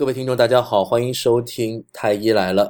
[0.00, 2.64] 各位听众，大家好，欢迎收听《太医来了》。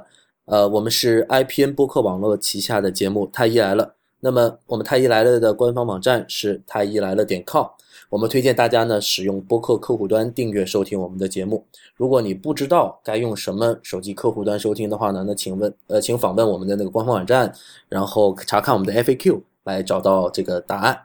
[0.46, 3.85] 呃，我们是 IPN 播客网络旗下的节目《太医来了》。
[4.19, 7.64] 那么，我们《太医来了》的官方网站是太医来了点 com。
[8.08, 11.64] 我们推荐大家呢使用播客客户端订阅收听我们的节目。
[11.95, 17.54] 如果你不知道该用什么手机客户端收听的话呢，那请问呃，请访问我们的那个官方网站，
[17.88, 21.00] 然后查看我们的 FAQ 来找到这个答案。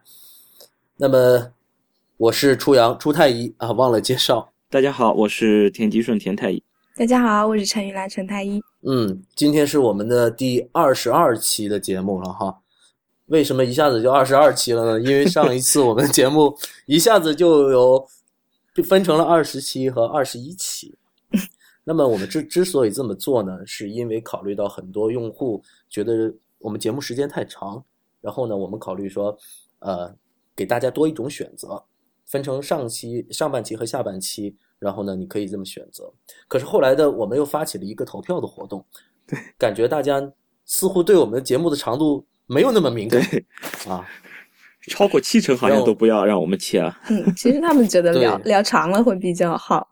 [0.97, 1.51] 那么，
[2.17, 4.49] 我是初阳初太医啊，忘了介绍。
[4.75, 6.61] 大家好，我是田吉顺田太医。
[6.97, 8.61] 大家好，我是陈玉兰陈太医。
[8.81, 12.59] 嗯，今天是我们的第二十二期的节目了哈。
[13.27, 14.99] 为什么一下子就二十二期了呢？
[14.99, 16.53] 因为上一次我们的节目
[16.87, 18.05] 一下子就有
[18.73, 20.93] 就分成了二十期和二十一期。
[21.85, 27.81] 那么我们之之所以这么做呢，是因为考虑到很多用户觉得我们节目时间太长，
[28.19, 29.37] 然后呢，我们考虑说，
[29.79, 30.13] 呃，
[30.53, 31.81] 给大家多一种选择，
[32.25, 34.53] 分成上期、上半期和下半期。
[34.79, 36.11] 然后呢，你可以这么选择。
[36.47, 38.85] 可是后来的，我们又发起了一个投票的活动，
[39.27, 40.21] 对，感觉大家
[40.65, 43.21] 似乎对我们的节目的长度没有那么敏感
[43.87, 44.05] 啊，
[44.89, 46.99] 超过七成好像都不要让我们切啊。
[47.09, 49.89] 嗯，其实他们觉得聊聊长了会比较好。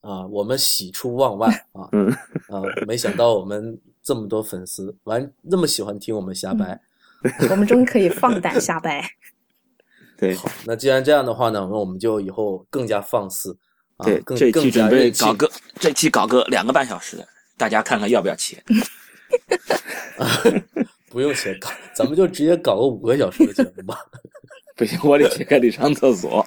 [0.00, 2.08] 啊，我们喜出望外 啊，嗯
[2.48, 6.80] 啊，没想到我们这么多粉丝，完那么喜欢听我们瞎掰，
[7.50, 9.04] 我们终于可以放胆瞎掰。
[10.18, 13.56] 对，好，那既然这样的话呢，那我们就以后更加放肆。
[14.04, 18.62] 对，这期准备搞个，这期搞个两个半小时的，大家看看要不要切。
[21.08, 23.98] 不用切，搞，咱们就直接搞个五个小时的节目吧。
[24.76, 26.44] 不行，我得切开得上厕所。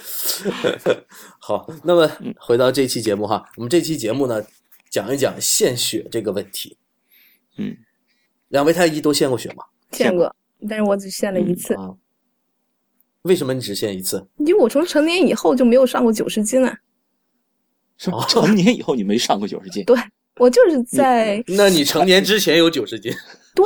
[1.40, 4.42] 好，那么回到这期节目哈，我们这期节目呢，
[4.88, 6.78] 讲一讲献血这个问题。
[7.58, 7.76] 嗯，
[8.48, 9.64] 两位太医都献过血吗？
[9.92, 10.34] 献过，
[10.68, 11.76] 但是我只献了一次。
[13.26, 14.26] 为什么你只限一次？
[14.38, 16.74] 因为我从成年以后就没有上过九十斤了。
[18.28, 19.84] 成年以后你没上过九十斤？
[19.84, 19.96] 对，
[20.36, 21.42] 我就是在。
[21.46, 23.12] 那你成年之前有九十斤？
[23.54, 23.64] 对，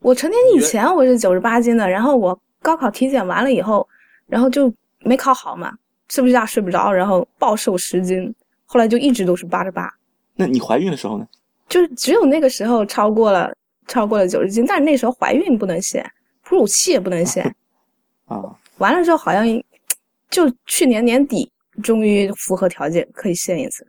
[0.00, 3.86] 我成年以前我是九十八斤的，然后我高考体检完了以后，
[4.26, 5.76] 然后就没考好嘛，
[6.08, 8.34] 吃不下睡不着，然后暴瘦十斤，
[8.64, 9.92] 后来就一直都是八十八。
[10.34, 11.26] 那你怀孕的时候呢？
[11.68, 13.54] 就是只有那个时候超过了，
[13.86, 16.10] 超过了九十斤，但是那时候怀孕不能限，
[16.42, 17.54] 哺乳期也不能献。
[18.24, 18.42] 啊。
[18.78, 19.44] 完了之后，好像
[20.30, 21.50] 就去年年底，
[21.82, 23.86] 终于符合条件可以献一次。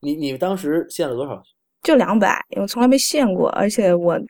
[0.00, 1.42] 你你当时献了多少？
[1.82, 4.20] 就两百，因为从来没献过，而且我，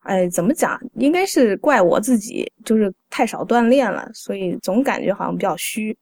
[0.00, 0.80] 哎，怎么讲？
[0.94, 5.96] 应该是怪我自己，就是太少锻炼了，所以总感觉好像比较虚，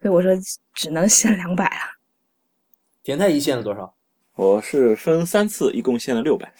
[0.00, 0.30] 所以我说
[0.72, 1.98] 只能献两百了。
[3.02, 3.94] 田太医献了多少？
[4.34, 6.52] 我是分三次，一共献了六百。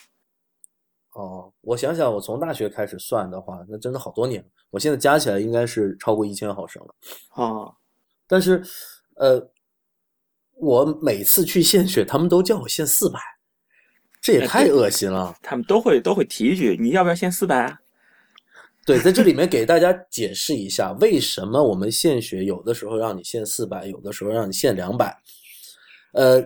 [1.14, 4.44] 哦，我想想，我从大学开始算的话，那真的好多年。
[4.70, 6.94] 我现在加起来应该是超过一千毫升了。
[7.42, 7.70] 啊，
[8.26, 8.60] 但是，
[9.14, 9.40] 呃，
[10.54, 13.20] 我每次去献血，他们都叫我献四百，
[14.20, 15.32] 这也太恶心了。
[15.40, 17.78] 他们都会都会提一句：“你要不要献四百啊？”
[18.84, 25.16] 对，在这里面给大家解释一下，为什么我们献血有的时候让你献四百，有的时候让你献两百。
[26.12, 26.42] 呃，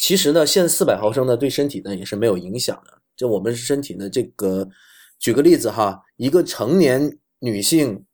[0.00, 2.98] 其实呢，献四百毫升呢，对身体呢也是没有影响的。
[3.16, 4.68] 就我们身体的这个，
[5.18, 8.04] 举个例子哈，一个成年女性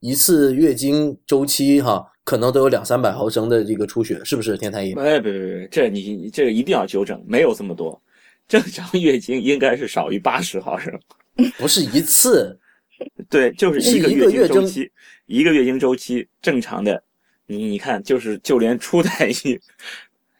[0.00, 4.56] 一次月经周期哈，可能都有两三百毫升的这个出血，是不是？
[4.56, 4.92] 天太医？
[4.94, 8.00] 哎，别别别，这你这个一定要纠正，没有这么多，
[8.46, 10.92] 正常月经应该是少于八十毫升，
[11.56, 12.58] 不是一次，
[13.30, 14.90] 对，就是一个月经周期，
[15.26, 17.02] 一个月经周期正常的，
[17.46, 19.58] 你你看，就是就连初太医。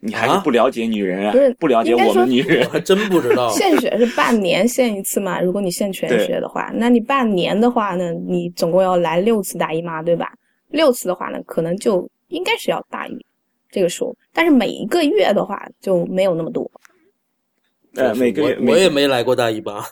[0.05, 1.31] 你还是不了解女人啊？
[1.31, 3.49] 不是不了解我们女人，还真不知道。
[3.55, 5.41] 献血是半年献一次嘛？
[5.41, 8.11] 如果你献全血的话，那你半年的话呢？
[8.13, 10.33] 你总共要来六次大姨妈，对吧？
[10.71, 13.17] 六次的话呢，可能就应该是要大于
[13.71, 16.69] 这个数，但是每一个月的话就没有那么多。
[17.95, 19.85] 呃，每个月我也没来过大姨妈。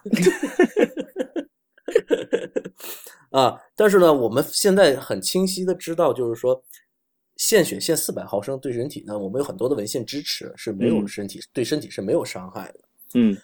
[3.31, 6.61] 啊，但是呢，我们现在很清晰的知道，就是说。
[7.41, 12.81] 献血献四百毫升对人体呢，我们有很多的文献支持，是没有身体对身体是没有伤害的。
[13.15, 13.35] 嗯，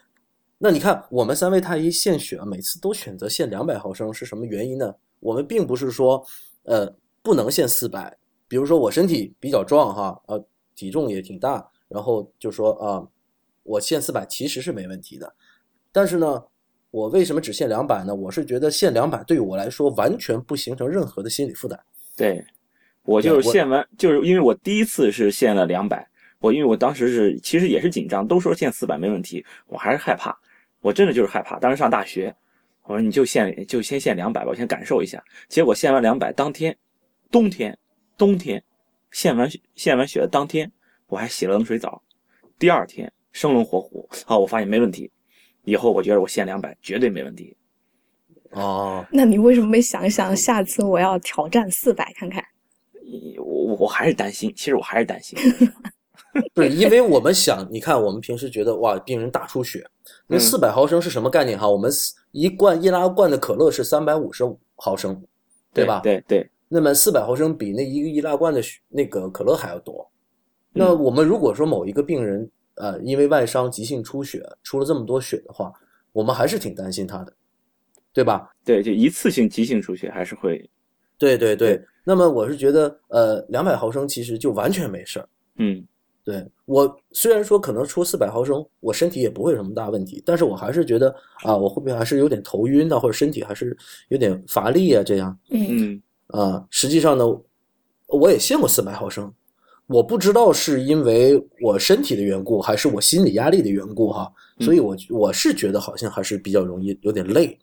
[0.59, 4.95] 那你看我们三位太医献血，每次都选择献两百毫升，是什么原因呢？
[5.19, 6.23] 我们并不是说，
[6.65, 8.15] 呃，不能献四百。
[8.47, 13.09] 比如说我身体比较壮哈，呃，体重也挺大，然后就说啊，
[13.63, 15.35] 我献四百其实是没问题的。
[15.91, 16.45] 但是呢，
[16.91, 18.15] 我为什么只献两百呢？
[18.15, 21.81] 我是觉得献两百对于我来说完全不形成任何的心理负担。
[22.15, 22.45] 对。
[23.07, 26.07] 我就是献完，就是因为我第一次是献了两百，
[26.41, 30.37] 我因为我当时是其实也是紧张，都说献四百没问题，我还是害怕，
[30.81, 31.59] 我真的就是害怕。
[31.59, 32.35] 当时上大学，
[32.83, 35.23] 我说你就献就先献两百吧，我先感受一下。
[35.49, 36.77] 结果献完两百当天，
[37.31, 37.79] 冬天
[38.19, 38.63] 冬天
[39.13, 40.71] 献完献完血的当天，
[41.07, 42.03] 我还洗了冷水澡，
[42.59, 45.11] 第二天生龙活虎，好，我发现没问题，
[45.65, 47.57] 以后我觉得我献两百绝对没问题。
[48.51, 52.45] 哦，那你为什么没想一想，下次我要挑战四百看看？
[53.39, 55.39] 我我我还是担心，其实我还是担心。
[56.53, 59.87] 不是，因为我们想，你看，我们平时觉得哇，病人大出血，
[60.27, 61.67] 那四百毫升是什么概念哈？
[61.67, 61.91] 我们
[62.33, 64.45] 一罐易拉罐的可乐是三百五十
[64.75, 65.23] 毫升，
[65.73, 66.01] 对吧？
[66.01, 66.51] 对对。
[66.69, 70.07] 那么四百毫升比那一个易拉罐的那个可乐还要多。
[70.73, 75.73] 那我们如果说某一个病人呃因为外伤急性出血出了这么多血的话，
[76.13, 77.33] 我们还是挺担心他的，
[78.13, 78.51] 对吧？
[78.63, 80.69] 对，就一次性急性出血还是会。
[81.19, 81.83] 对对对。
[82.05, 85.29] 那么我是觉得呃两百毫升其实就完全没事儿。
[85.59, 85.87] 嗯。
[86.25, 91.15] 对我虽然说可能出四百毫升，我身体也不会有什么大问题，但是我还是觉得
[91.45, 93.77] 啊，我会不会还是有点头晕啊，或者身体还是
[94.09, 95.05] 有点乏力啊？
[95.05, 97.25] 这样，嗯啊，实际上呢，
[98.09, 99.33] 我也献过四百毫升，
[99.87, 104.29] 我不知道是因为我身体的缘故，还是我心理压力的缘故哈，
[104.59, 107.57] 所以我我是觉得好像还是比较容易有点累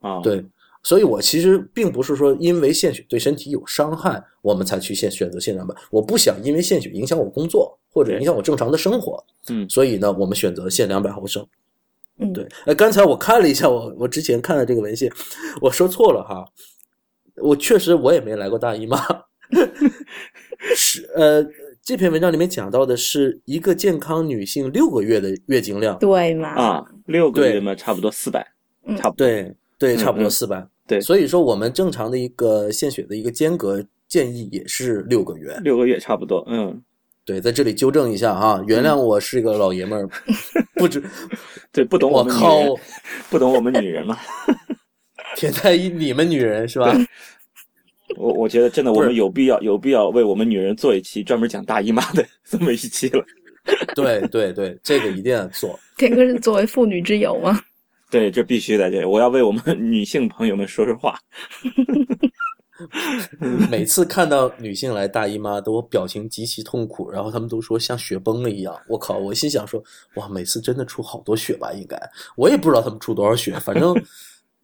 [0.00, 0.44] 啊，对。
[0.82, 5.74] 所以，我其实并不是说因为献血对身体有伤害，我们才去献选择献两百。
[5.90, 9.22] 我不想因为献血影响我工作或者影响我正常的生活。
[9.50, 11.46] 嗯，所以呢，我们选择献两百毫升。
[12.18, 12.46] 嗯，对。
[12.64, 15.12] 哎，刚才我看了一下我我之前看的这个文献，
[15.60, 16.44] 我说错了哈。
[17.36, 18.98] 我确实我也没来过大姨妈。
[20.74, 21.46] 是呃，
[21.82, 25.98] 这篇文章里面讲到的是一个健康女性六个月的月经量。
[25.98, 26.48] 对嘛？
[26.48, 28.46] 啊，六个月嘛，差不多四百，
[28.96, 29.26] 差不多。
[29.26, 29.54] 对。
[29.78, 30.66] 对，差不多四百。
[30.86, 35.54] 对，所以说我们正常的一个献血的一个间隔建议也是六个月。
[35.62, 36.82] 六个月差不多，嗯，
[37.24, 40.08] 对，在这里纠正一下啊，原谅我是个老爷们儿，
[40.74, 41.02] 不知
[41.70, 42.62] 对不懂我靠，
[43.28, 44.18] 不懂我们女人嘛。
[45.36, 46.92] 天在意你们女人是吧？
[48.16, 53.22] 我我觉得真的，我们有必要有必要为我们女人做一期专门讲大姨妈的这么一期了。
[53.94, 55.78] 对对对，这个一定要做。
[55.98, 57.60] 天哥是作为妇女之友吗？
[58.10, 58.90] 对，这必须的。
[58.90, 61.18] 这我要为我们 女性朋友们说说话。
[63.70, 68.74] 每次看到女性来大姨妈，都表情极其痛苦，然后他们都说像雪崩了一样。
[68.88, 69.18] 我靠！
[69.18, 69.82] 我心想说，
[70.14, 71.72] 哇，每次真的出好多血吧？
[71.72, 72.00] 应该，
[72.36, 73.94] 我也不知道他们出多少血，反正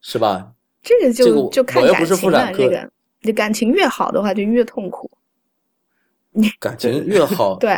[0.00, 0.52] 是吧？
[0.82, 2.52] 这个就就看感情了。
[2.52, 2.88] 这个，
[3.22, 5.10] 你感情越好的话，就越痛苦。
[6.30, 7.76] 你感情越好， 对。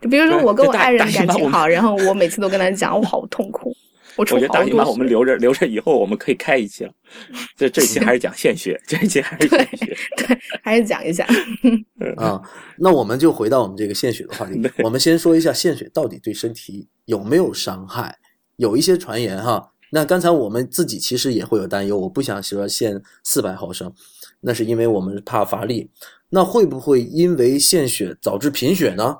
[0.00, 3.74] 就比如说，我跟我爱人感情好，然后我每次都跟他讲，我好痛苦。
[4.16, 6.92] 我觉得大姨妈我们留着留着，以后我们可以开一期了。
[7.56, 11.26] 这这期还是讲献血，这一期还是献血，对，还是讲一下。
[12.16, 12.40] 啊，
[12.78, 14.60] 那我们就回到我们这个献血的话题。
[14.82, 18.16] 我们先说一下献血到底对身体有没有伤害？
[18.56, 19.70] 有一些传言哈。
[19.90, 23.92] 那刚才我们自己其实也会有担忧，我不想说献四百毫升，
[24.40, 25.88] 那是因为我们怕乏力。
[26.30, 29.16] 那会不会因为献血导致贫血呢？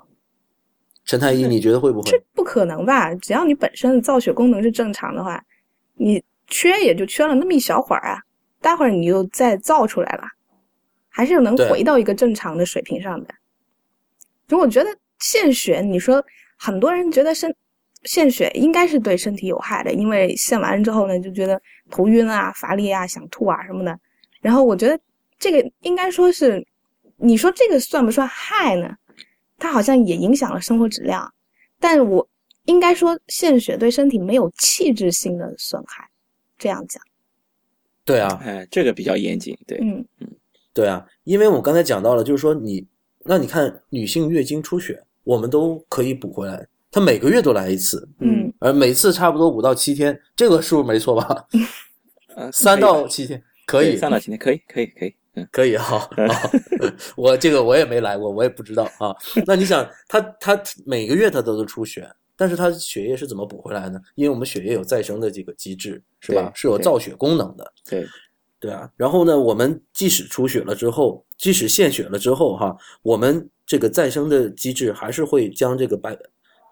[1.04, 2.10] 陈太医，你觉得会不会？
[2.10, 3.14] 这不可能吧？
[3.16, 5.42] 只要你本身的造血功能是正常的话，
[5.94, 8.18] 你缺也就缺了那么一小会儿啊，
[8.60, 10.22] 待会儿你又再造出来了，
[11.08, 13.34] 还是能回到一个正常的水平上的。
[14.48, 16.24] 就我觉得献血，你说
[16.56, 17.54] 很多人觉得身
[18.04, 21.60] 献血应该是对身体有害的，因为献完之后呢，就觉得
[21.90, 23.98] 头晕啊、乏力啊、想吐啊什么的。
[24.40, 24.98] 然后我觉得
[25.38, 26.66] 这个应该说是，
[27.16, 28.94] 你说这个算不算害呢？
[29.58, 31.32] 它好像也影响了生活质量，
[31.80, 32.28] 但我
[32.66, 36.08] 应该说献血对身体没有器质性的损害，
[36.58, 37.02] 这样讲。
[38.04, 40.28] 对啊，哎，这个比较严谨，对，嗯嗯，
[40.72, 42.86] 对啊，因为我刚才讲到了，就是说你，
[43.24, 51.46] 那你看女性月经出血，我们都可以补回来，她每个月都来一次，嗯，而每次差不多五到七天，这个数没错吧？
[52.36, 55.14] 呃，三到七天可以，三到七天可以，可以，可以。
[55.50, 56.08] 可以哈，
[57.16, 59.14] 我这个我也没来过，我也不知道啊。
[59.46, 64.00] 那你想，他他每个月他都是出血，但是他血液是怎么补回来呢？
[64.14, 66.52] 因为我们血液有再生的这个机制，是吧？
[66.54, 67.72] 是有造血功能的。
[67.88, 68.06] 对，
[68.60, 68.88] 对啊。
[68.96, 76.16] 然后呢，我们即使出血了之后，即使献血了之后，哈，我们这个再生的机制还是会将这个白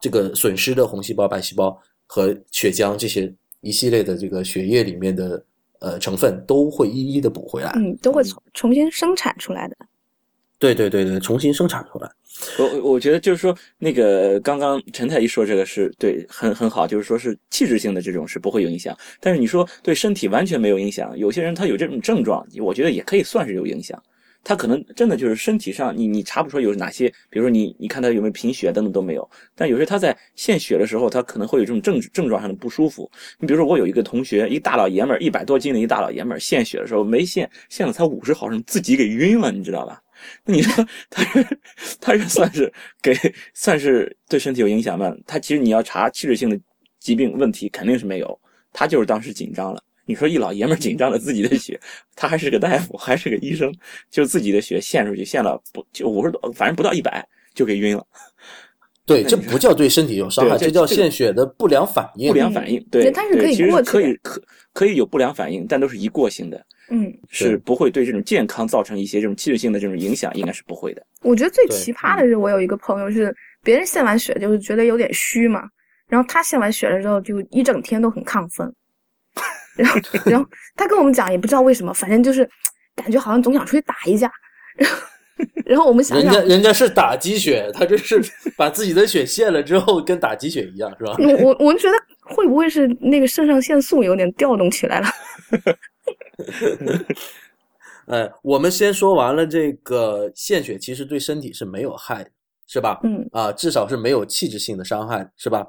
[0.00, 1.76] 这个损失的红细胞、白细胞
[2.06, 5.44] 和血浆这些一系列的这个血液里面的。
[5.82, 9.76] 呃，成分都会一一的补回来，嗯，都会重重新生产出来的。
[10.58, 12.08] 对对对对，重新生产出来。
[12.56, 18.96] 我我觉得就是说，那个刚刚陈太医说这个是对，很很好，就是说是器质性的这种是不会有影响。
[19.18, 24.00] 但是你说对身体完全没有影响，有些人他有这种症状，我觉得也可以算是有影响。
[24.44, 29.28] 他可能真的就是身体上，你你查不出有哪些，比如说你你看他有没有贫血等等都没有。
[29.54, 33.10] 但有时他在献血的时候，他可能会有这种症症状上的不舒服。
[33.38, 40.02] 你比如说我有一个同学，一大老爷们儿，一百多斤的一大老爷们儿，献血的时候没献，献了才五十毫升，自己给晕了，你知道吧？
[40.44, 41.58] 那你说 他是
[42.00, 43.12] 他是算是给
[43.54, 45.14] 算是对身体有影响吗？
[45.26, 46.60] 他其实你要查器质性的
[47.00, 48.40] 疾病问题肯定是没有，
[48.72, 49.82] 他就是当时紧张了。
[50.04, 51.78] 你说一老爷们儿紧张了自己的血，
[52.16, 53.72] 他还是个大夫，还是个医生，
[54.10, 58.06] 就自己的血献出去，献了不就五十多，反正不到一百就给晕了。
[59.04, 62.28] 对，这不叫对身体有伤害，这叫献血的不良反应。
[62.28, 64.42] 不良反应，对，它是可以其实可以可
[64.72, 71.04] 可以有不良反应，但都是一过性的，嗯，是不会对这种健康造成一些这种器质性的这种影响，应该是不会的。
[71.22, 75.68] 我觉得最奇葩的是，我有一个朋友是别人献完血就是觉得有点虚嘛，
[76.06, 78.72] 然后他献完血了之后就一整天都很亢奋，
[79.76, 82.48] 然后 然后他跟我们讲也不知道为什么，反正就是
[82.94, 84.30] 感觉好像总想出去打一架，
[84.76, 84.96] 然后。
[85.64, 88.22] 然后我们想想，人家人家是打鸡血，他这是
[88.56, 91.16] 把自己的血献了之后，跟打鸡血一样，是吧？
[91.18, 95.08] 我 我我觉得会不会是那个肾上腺素有点调动起来了？
[98.06, 102.30] 呃，我们先说完了这个献血，其实对身体是没有害的，
[102.68, 103.00] 是吧？
[103.02, 105.66] 嗯啊，至少是没有器质性的伤害，是吧？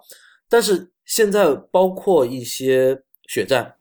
[0.47, 2.95] 但是现在包括一些
[3.27, 3.73] 血站，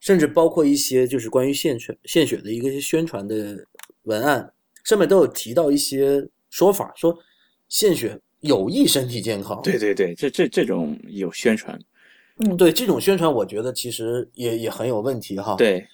[0.00, 3.64] 甚至包括一些就是关于献血献血的一个宣传的
[4.04, 4.52] 文案。
[4.84, 7.14] 上面都有提到一些说法，说
[7.68, 9.60] 献血有益身体健康。
[9.62, 11.78] 对对对，这这这种有宣传，
[12.38, 15.56] 嗯，对这种宣传，我觉得其实也也很有问题哈。
[15.56, 15.86] 对，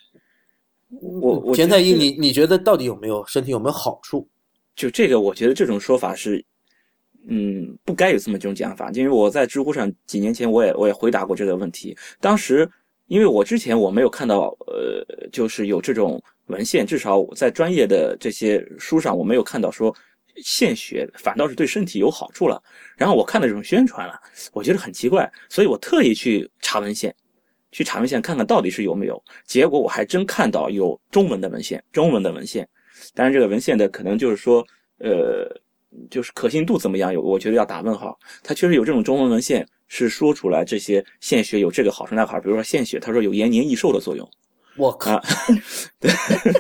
[1.01, 4.29] 我我田太医，你你觉得到底有没有身体有没有好处？
[4.77, 6.45] 就这个，我觉得这种说法是，
[7.27, 8.93] 嗯，不该有这么这种讲法。
[8.93, 12.71] 因为我在知乎上几年前我也我也回答过这个问题，当时
[13.15, 16.21] 因为我之前我没有看到，呃，就是有这种。
[16.49, 19.97] 文献至少在专业的这些书上，我没有看到说
[20.43, 22.63] 献血反倒是对身体有好处了。
[22.99, 24.21] 然后我看到这种宣传了，
[24.53, 27.15] 我觉得很奇怪，所以我特意去查文献，
[27.73, 29.19] 去查文献看看到底是有没有。
[29.47, 32.69] 结果我还真看到有中文的文献，中文的文献。
[33.15, 34.63] 当然这个文献的可能就是说，
[34.99, 35.51] 呃，
[36.11, 38.19] 就是可信度怎么样，有我觉得要打问号。
[38.43, 44.29] 他确实有这种中文文献是说出来这些献血有这个好处那好，比如说献血，他说有延年益寿的作用。
[44.77, 45.23] 我靠，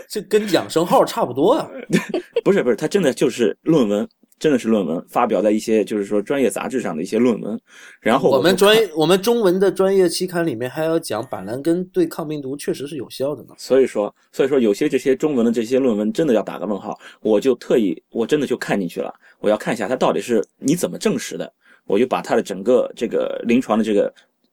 [0.09, 1.69] 这跟养生号差不多啊！
[2.45, 7.59] 不是不是，他真的就是论文，真的是论文，发表在一些就是说专业杂志上的一些论文。
[8.01, 13.55] 然后我们专我们中文的专业期刊里面还要讲板蓝根对抗病毒确实是有效的呢。
[13.59, 16.99] 所以说所以说有些这些中文的这些论文真的要打个问号。
[17.21, 21.53] 我就特意我真的就看进去了，我要看一下它到底是你怎么证实的。
[21.87, 24.13] 我就把它的整个这个临床的这个。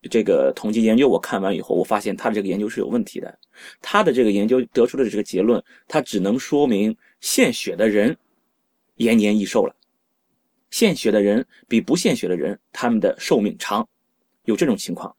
[0.09, 3.31] 这个统计研究我看完以后，我发现他的这个研究是有问题的。
[3.83, 8.17] 他的这个研究得出的这个结论，他只能说明献血的人
[9.01, 9.75] 延年益寿了，
[10.69, 13.87] 献血的人比不献血的人他们的寿命长，
[14.45, 15.13] 有这种情况。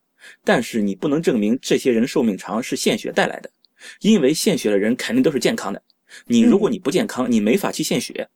[0.45, 3.51] 但是你不能证明这些人寿命长是献血带来的，
[4.01, 5.83] 因为献血的人肯定都是健康的。
[6.27, 8.29] 你如果你不健康，你没法去献血，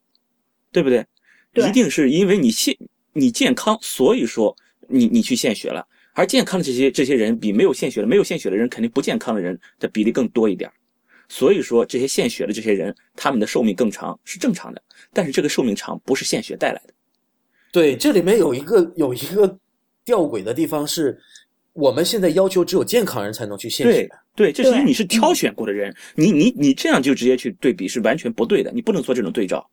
[0.71, 1.05] 对不对？
[1.53, 2.75] 一定是因为你献
[3.13, 4.55] 你健康，所以说
[4.89, 5.87] 你你去献血了。
[6.13, 10.69] 而健康的这些这些人比没有献血的没有献血的人肯定不健康的人的比例更多一点，
[11.29, 14.81] 所以说这些献血的这些人他们的寿命更长是正常的，
[15.13, 16.93] 但是这个寿命长不是献血带来的。
[17.71, 19.57] 对，这里面有一个有一个
[20.05, 21.19] 吊诡的地方是，
[21.73, 24.09] 我们现在要求只有健康人才能去献血。
[24.35, 29.67] 对，这是因为你是挑选过的人，你你你这样就直接去对比是完全不对的，你不能做这种对照。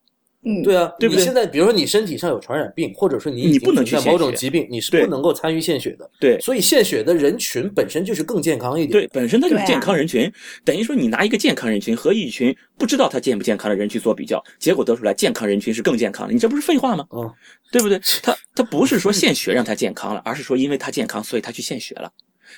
[0.45, 1.25] 嗯，对啊，对不对？
[1.25, 6.11] 现在比如说你身体上有传染病，或者说你你不能去某种疾病，你是不能够参与献血的。
[6.21, 8.93] 对，所以献血的人群本身就是更健康一点。
[8.93, 10.31] 对，本身它就是健康人群，
[10.65, 17.07] 等于说你拿一个健康人群和一群不知道他健不健康的人去做比较，结果得出来健康人群是更健康的，你这不是废话吗？
[17.11, 17.33] 嗯，
[17.73, 17.99] 对不对？
[18.23, 22.11] 他他不是说献血让他健康了，而是说因为他健康，所以他去献血了。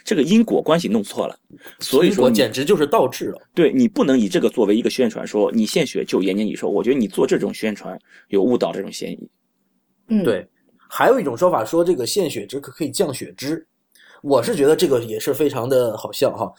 [0.05, 1.39] 这个因果关系弄错了，
[1.81, 3.41] 所以说简直就是倒置了。
[3.55, 6.69] 对你不能以这个作为一个宣传，说你献血就延年益寿。
[6.69, 7.99] 我觉得你做这种宣传
[8.29, 9.31] 有误导这种嫌疑。
[10.09, 10.47] 嗯，对。
[10.89, 13.67] 还有一种说法说这个献血只可可以降血脂，
[14.23, 16.53] 我是觉得这个也是非常的好笑哈，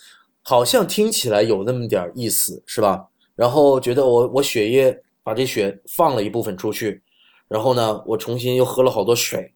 [0.44, 3.08] 好像听起来有那么点意思是吧？
[3.36, 7.02] 然后觉得我我血液把这血放了一部分出去，
[7.48, 9.50] 然后呢我重新又喝了好多水，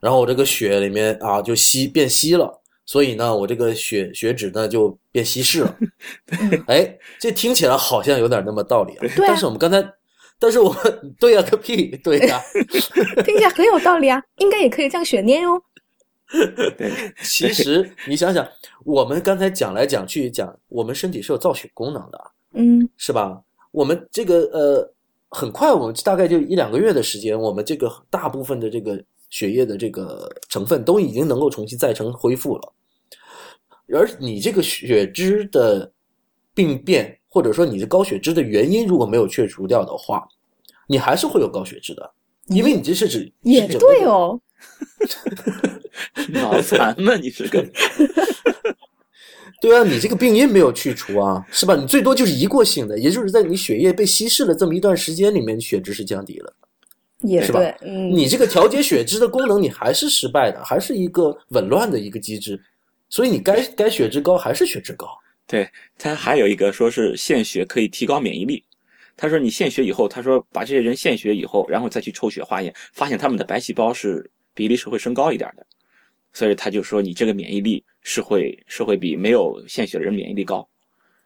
[0.00, 2.57] 然后我这个血里面啊就稀变稀了。
[2.88, 5.78] 所以呢，我这个血血脂呢就变稀释了。
[6.68, 9.00] 哎，这听起来好像有点那么道理啊。
[9.00, 9.86] 对但是我们刚才，
[10.38, 12.40] 但是我们对呀个屁，对呀，
[13.26, 15.60] 听起来很有道理啊，应该也可以降血粘哦。
[16.78, 16.90] 对，
[17.22, 18.48] 其实你想想，
[18.86, 23.38] 我们刚才讲来讲去讲，我们身体是有造血功能的，嗯，是吧？
[23.70, 24.94] 我们这个呃，
[25.28, 28.98] 很快，我们大概就一两个月的时间，我们这个大部分的这个
[29.30, 32.72] 血液的这个成分都已经能够重新再成恢复了。
[33.92, 35.90] 而你这个血脂的
[36.54, 40.28] 病变，或者说你的高血脂的原因，如果没有去除掉的话，
[40.86, 42.10] 你还是会有高血脂的，
[42.48, 44.40] 因为你这是指也是对哦，
[46.28, 47.16] 脑残吗？
[47.16, 47.64] 你是个
[49.60, 51.74] 对啊，你这个病因没有去除啊，是吧？
[51.74, 56.54] 你最多就是一过性的，也就是在你血液被稀释了这么一段时间里面，血脂是降低了。
[57.42, 62.60] 是吧对，嗯，你这个调节血脂的功能，你还是失败的，还是一个紊乱的一个机制，
[63.08, 65.08] 所以你该该血脂高还是血脂高。
[65.46, 68.62] 对他还有一个说是献血可以提高免疫力。
[69.16, 75.66] 他说你献血以后，他说把这些人献血以后，然后再去抽血化验，发现他们的白细胞是比例是会升高一点的，
[76.32, 80.68] 所以他就说你这个免疫力是会是会比没有献血的人免疫力高。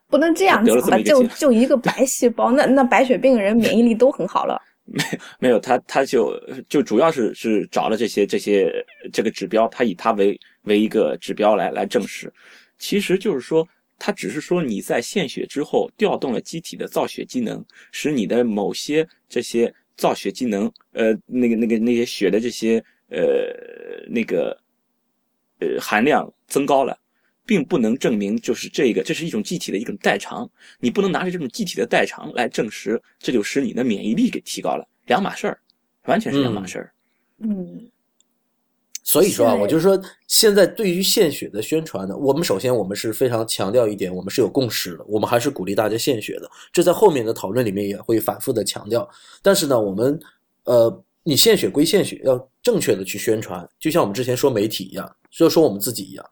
[0.08, 0.98] 不能这样讲吧？
[1.00, 4.58] 就就一个白细胞，那那白血病人免疫力都很好了。
[4.84, 5.02] 没
[5.38, 12.32] 没有，他他就就主要是是找了这些这些这个指标，他以它为为一个指标来来证实。
[12.78, 13.66] 其实就是说，
[13.98, 23.20] 他只是说你在献血之后调动了机体的造血机能，使你的某些这些造血机能，呃，那个那个那些血的这些呃
[24.08, 24.58] 那个
[25.60, 26.98] 呃含量增高了。
[27.44, 30.48] 并不能证明就是这个，这是一种机体的一种代偿，
[30.80, 35.58] 你不能拿着这种机体的代偿来证实，这就使你的免疫力给提高了，两码事儿，
[36.06, 36.92] 完全是两码事儿。
[37.38, 37.90] 嗯，
[39.02, 49.08] 所以说啊，我就说，现在对于献血的宣传呢，我们首先我们是非常强调一点，我们是有共识的，我们还是鼓励大家献血的，这在后面的讨论里面也会反复的强调。
[49.42, 50.18] 但是呢，我们
[50.64, 56.24] 呃，你献血归献血，要正确的去宣传，就像我们之前说媒体一样，就说我们自己一样，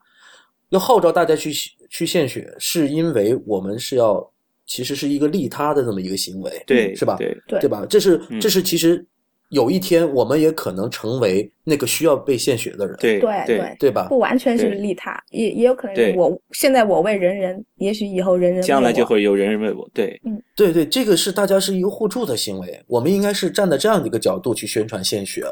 [0.71, 1.53] 要号召大家去
[1.89, 4.29] 去献血，是因为我们是要
[4.67, 7.17] 其实是一个利他的这么一个行为，对，是吧？
[7.17, 7.85] 对，对对吧？
[7.89, 9.05] 这是嗯这是其实
[9.49, 14.07] 有一天我们也可能成为那个需要被献血的人，对，对对，对吧？
[14.09, 25.43] 不完全是利他，也也有可能是我现在我为人人，也许以后人人将来就会有人人为我，对，嗯对对，这个是大家是一个互助的行为，我们应该是站在这样的一个角度去宣传献血。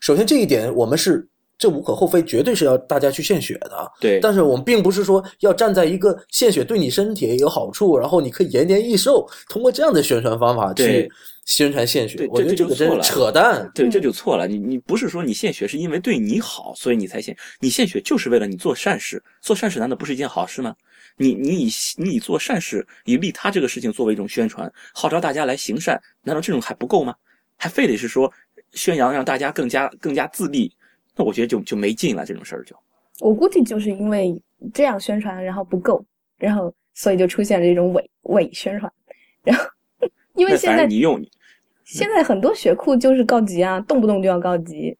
[0.00, 1.28] 首先这一点，我们是
[1.60, 3.92] 这无可厚非，绝对是要大家去献血的。
[4.00, 11.12] 对，但是我们并不是说要站在一个献血对你身体也有好处，然后你可以延年益寿，通过这样的宣传方法去
[11.44, 13.70] 宣传献血对，我觉得这个真了扯淡。
[13.74, 14.48] 对，嗯这就错了。
[14.48, 20.74] 你你不是说你献血是因为对你好，所以你才献，你献血就是为了你做善事，做善事难道不是一件好事吗？
[21.18, 27.14] 你你以你以做善事，以利他这个事情作为一种宣传，号召大家来行善，难道这种还不够吗？
[27.58, 28.32] 还非得是说
[28.72, 30.72] 宣扬让大家更加更加自立？
[31.20, 32.74] 那我觉得就就没劲了，这种事儿就。
[33.20, 34.40] 我估计就是因为
[34.72, 36.02] 这样宣传，然后不够，
[36.38, 38.90] 然后所以就出现了这种伪伪宣传，
[39.42, 39.64] 然后
[40.34, 41.30] 因为现在你用你用
[41.84, 44.96] 现在很多血库就是告急啊，动不动就要告急。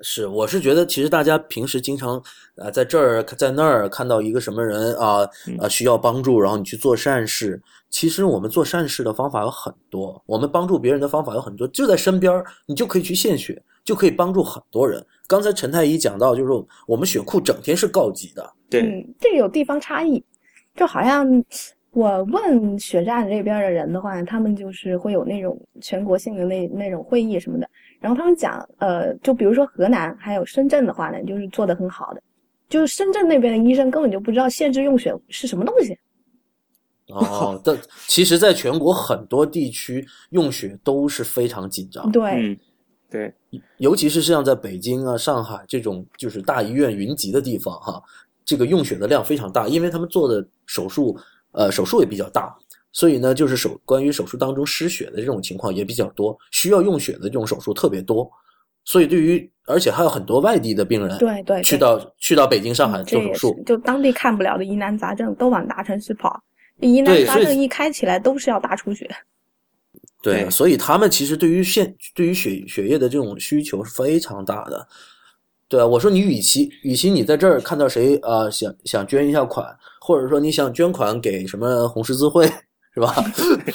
[0.00, 2.22] 是，我是觉得其实大家平时经常啊、
[2.66, 7.60] 呃在这儿在那儿看到一个什么人啊啊呃需要帮助，然后你去做善事。
[7.90, 15.04] 其实我们做善事的方法有很多，我们帮助别人的方法有很多，就在身边儿，你就可以去献血，就可以帮助很多人。
[15.26, 20.22] 刚才陈太医讲到，就是我们血库整天是告急的，对、嗯，这个有地方差异，
[20.74, 21.26] 就好像
[21.92, 27.68] 我问血站这边的人的话，他们就是会有那种全国性的那那种会议什么的，
[28.00, 32.22] 然后他们讲，呃，就比如说河南还有深圳的话呢，就是做的很好的，
[32.68, 35.96] 就是深圳那边的医生根本就不知道限制用血是什么东西。
[37.08, 37.76] 哦，但
[38.08, 42.58] 其实，在全国很多地区用血都是非常紧张，对，嗯，
[43.14, 43.32] 对，
[43.76, 48.02] 尤其是像在北京啊、上海这种就是大医院云集的地方哈，
[48.44, 51.16] 这个用血的量非常大，因为他们做的手术，
[51.52, 52.52] 呃，手术也比较大，
[52.90, 58.28] 所以呢，就是手关于手术当中失血的这种情况也比较多，需要用血的这种手术特别多，
[58.84, 66.42] 所以对于而且还有很多外地的病人对对，去到去到北京、上海做手术，，就当地看不了的疑难杂症都往大城市跑，
[66.80, 69.08] 疑难杂症一开起来都是要大出血。
[70.24, 74.88] 对，对所以他们其实对于现对于血血液的这种需求是非常大的。
[75.68, 79.66] 对啊，我说你与其与其你在这儿看到谁呃想想捐一下款，
[80.00, 82.46] 或者说你想捐款给什么红十字会
[82.94, 83.14] 是吧？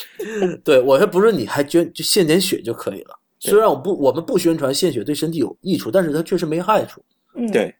[0.63, 3.19] 对我说不是你还捐就献点血就可以了。
[3.39, 7.03] 虽然我不我们不宣传献血对身体有益处，但是它确实没害处，
[7.35, 7.73] 嗯，对，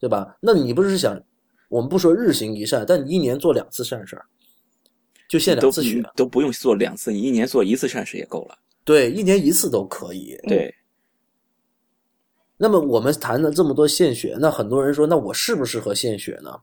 [0.00, 0.36] 对吧？
[0.40, 1.20] 那你不是想
[1.68, 4.24] 我们不说日行一善，但你一年做两次善事儿，
[5.34, 8.56] 就献都两次血，都不用做两次，你一年做一次膳食也够了。
[8.84, 10.38] 对，一年一次都可以。
[10.46, 10.72] 对，
[12.56, 16.56] 那么我们谈了这么多献血，那很多人说，那我适不适合献血呢？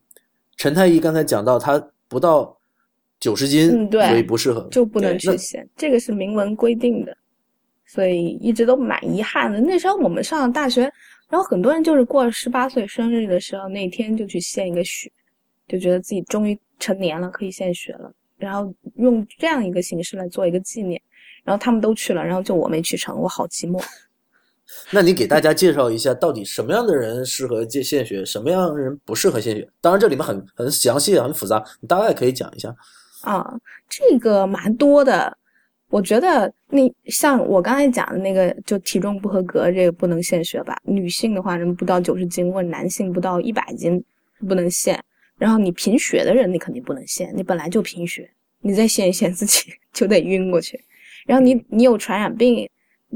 [0.55, 2.57] 陈太医刚才讲到，他不到
[3.19, 4.65] 九十斤，嗯对所以不适合。
[4.71, 7.17] 就不能去献，这个是明文规定的，
[7.85, 9.59] 所以一直都蛮遗憾的。
[9.59, 10.83] 那时候我们上了大学，
[11.27, 15.11] 然后很多人就是过了十八岁生日的时候，那天就去献一个血，
[15.67, 21.01] 就觉得自己终于成年了，可以献血了，然后用这样一个形式来做一个纪念。
[21.43, 23.81] 然后他们都去了，然后就我没去成，我好寂寞。
[24.91, 29.67] 那你给大家介绍一下，到底什么样的人适合借献血，什么样的人不适合献血？
[29.81, 32.73] 当然这里面很很详细、很复杂，你大概可以讲一下。
[33.21, 33.53] 啊，
[33.89, 35.35] 这个蛮多的。
[35.89, 40.79] 我觉得那像我刚才讲的那个，就体重不合格，这个不能献血吧？
[40.83, 44.01] 女性的话，人不到九十斤，或者男性不到一百斤
[44.47, 45.03] 不能献。
[45.41, 48.29] 然后你贫血的人，你肯定不能献，你本来就贫血，
[48.61, 50.79] 你再献一献自己 就得晕过去。
[51.25, 52.69] 然后你你有传染病。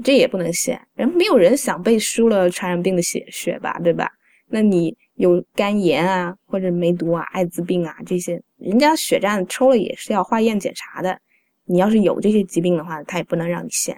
[0.03, 4.11] 这也不能献，人没有人想被输了传染病的血血吧，对吧？
[4.47, 11.17] 那你有肝炎啊，或者梅毒啊、艾滋病啊这些，人家血站抽了也是要化验检查的。
[11.63, 13.97] 你要是有这些疾病的话，他也不能让你献。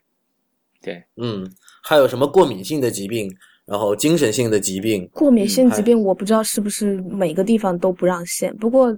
[0.83, 3.35] 对，嗯，还有什么过敏性的疾病，
[3.67, 5.07] 然后精神性的疾病。
[5.13, 8.91] 过敏性疾病我不知道是不是每个地方都不让献，不过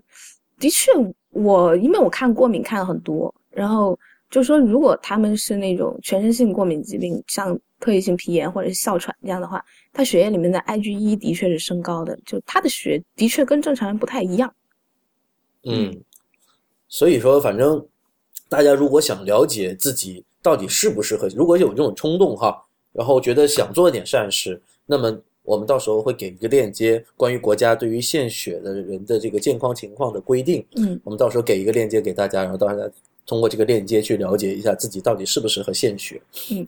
[0.58, 0.91] 的确
[1.32, 3.99] 我因为我看过敏看了很多，然后。
[4.32, 9.60] 就说，如果他们是那种全身性过敏疾病，像特异性皮炎或者是哮喘这样的话，
[9.91, 14.53] 他血液里面的 IgE 的确是升高的，就他的血的确跟正常人不太一样。
[15.63, 15.99] 嗯，
[16.88, 17.84] 所以说，反正
[18.47, 22.55] 大家如果想了解自己到底适不适合，如果有这种冲动哈，
[22.99, 30.65] 然后觉得想做一点善事，那么我们到时候会给一个链接，关于国家对于献血的人的这个健康情况的规定。
[30.75, 32.83] 嗯，我们到时候给一个链接给大家，然后大家。
[33.25, 36.67] 通过这个链接去了解一下自己到底适不适合献血，嗯，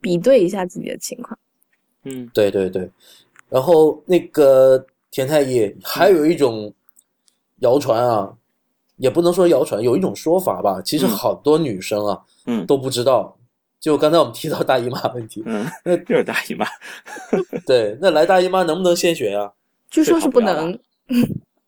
[0.00, 1.38] 比对一下自己的情况，
[2.04, 2.90] 嗯，对对对。
[3.50, 6.72] 然后那个田太医还有一种
[7.58, 8.34] 谣传啊，
[8.96, 13.36] 也不能说谣传，有一种说法吧，其实好多女生啊，嗯，都不知道。
[13.80, 16.66] 就刚才我们提到大姨妈问题，嗯，那就是大姨妈，
[17.66, 19.50] 对，那来大姨妈能不能献血呀？
[19.90, 20.78] 据说是不能。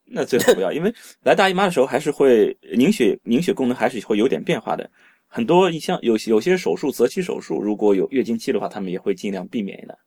[0.04, 4.88] 那最好不要，因为来大姨妈的时候还是会凝血，凝血功能还是会有点变化的。
[5.26, 9.98] 很多像有有些手术，择期手术，如果有月经期的话，他们也会尽量避免的。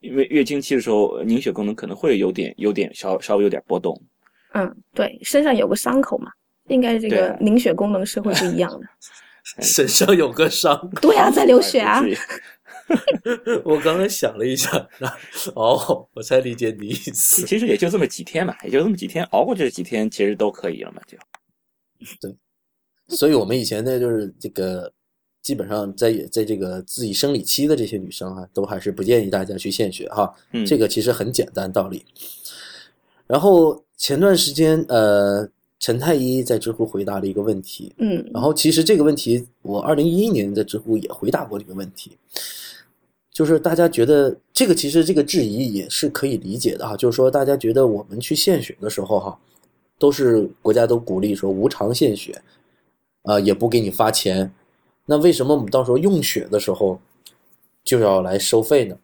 [0.00, 3.96] 因为月经期的时候，凝血功能可能会有点有点稍稍微有点波动。
[4.54, 6.32] 嗯，对，身上有个伤口嘛，
[6.66, 8.86] 应该这个凝血功能是会不一样的。
[9.60, 12.02] 身上有个伤，对啊，在流血啊。
[13.64, 14.70] 我刚才想了一下，
[15.54, 17.44] 哦，我才理解你意思。
[17.44, 21.18] 其实也就这么几天嘛，也就这么几天，熬过这几天，其实都可以了嘛，就。
[22.18, 22.34] 对，
[23.08, 24.90] 所以我们以前呢，就是这个，
[25.42, 30.34] 基本上在在这个自己生理期的这些女生啊，都还是不建议大家去献血哈。
[30.52, 32.06] 嗯，这个其实很简单道理。
[33.26, 35.46] 然后前段时间，呃。
[35.78, 42.18] 陈太医在知乎回答了一个问题，嗯，然后其实这个问题我二零一一年在知乎也回答过这个问题，
[43.32, 49.38] 就是大家觉得这个其实这个质疑也是可以理解的哈，就是说大家觉得我们去献血的时候哈，
[49.98, 52.42] 都是国家都鼓励说无偿献血，
[53.22, 54.52] 啊也不给你发钱，
[55.06, 57.00] 那为什么我们到时候用血的时候
[57.84, 58.98] 就要来收费呢？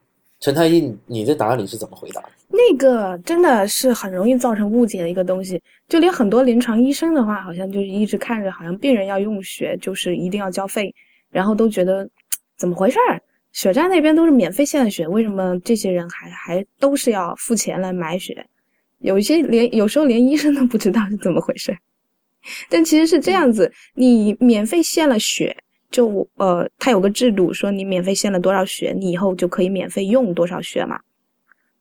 [0.45, 2.29] 陈太医，你的答案你是怎么回答的？
[2.51, 10.95] 那个真的是很容易造成误解的一个东西，就连很多临床医生的话，好像就是一直看着，好像病人要用血就是一定要交费，
[11.31, 12.07] 然后都觉得
[12.59, 13.19] 怎么回事儿？
[13.53, 18.47] 血站那边都是免费献的血，为什么这些人还还都是要付钱来买血？
[19.01, 21.75] 有一些连有时候连医生都不知道是怎么回事，
[22.69, 25.57] 但其实是这样子，你免费献了血。
[25.95, 30.99] 就呃，他有个制度，说你免费献了多少血，你以后就可以免费用多少血嘛。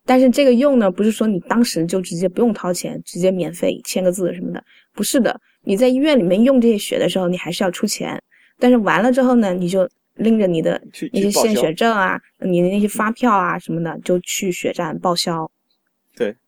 [0.06, 5.36] 但是这个用呢，不是说你当时就直接不用掏钱，直接免费签个字什么的，不是的。
[5.64, 8.22] 你在医院里面用这些血的时候，你还是要出钱。
[8.60, 10.80] 但是完了之后呢，你就拎着你的
[11.12, 15.50] 那些献血证啊，你的那些发票啊什么的，就去血站报销。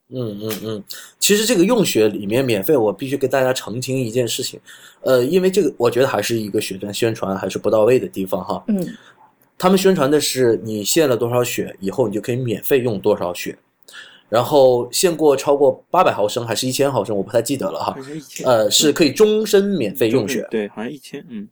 [0.08, 0.20] 对。
[0.20, 0.84] 嗯嗯嗯，
[1.20, 4.60] 其实这个用血里面免费，我必须给大家澄清一件事情，
[5.02, 8.64] 呃，因为这个我觉得还是一个血站宣传还是不到位的地方哈。
[8.68, 8.88] 嗯，
[9.58, 13.58] 他们宣传的是你献了多少血以后，你就可以免费用多少血，
[14.30, 17.98] 然后献过超过八百毫升还是一千毫升，我不太记得了哈。
[18.44, 20.48] 呃，是可以终身免费用血。
[20.52, 21.48] 对，好像一千，嗯，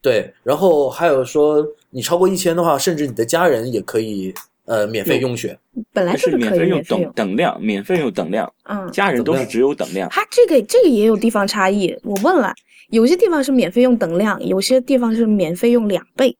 [0.00, 0.32] 对。
[0.44, 4.32] 然后还有说你超过一千的话，甚至你的家人也可以。
[4.66, 5.58] 呃，免费用血，
[5.92, 10.08] 本来就是免费用等等量，免费用等量，嗯，家人都是只有等量。
[10.10, 12.52] 它这个这个也有地方差异，我问了，
[12.90, 16.36] 有些地方是免费用等量，有些地方是免费用两倍。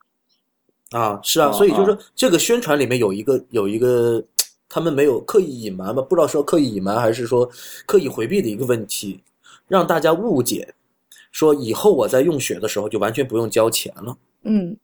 [0.90, 4.22] 啊，是啊，所以就是说这个宣传里面有一个有一个，
[4.68, 6.02] 他们没有刻意隐瞒吧？
[6.02, 7.48] 不知道说刻意隐瞒还是说
[7.86, 9.20] 刻意回避的一个问题，
[9.68, 10.74] 让大家误解，
[11.30, 14.16] 说以后我在用血的时候就完全不用交钱了。
[14.42, 14.76] 嗯，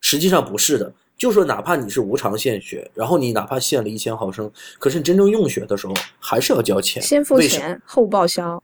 [0.00, 0.92] 实际上不是的。
[1.16, 8.62] 就说哪怕你是无偿献血，然后你哪怕献了一千毫升，可是你真正用血的时候还是要交钱，先付钱后报销。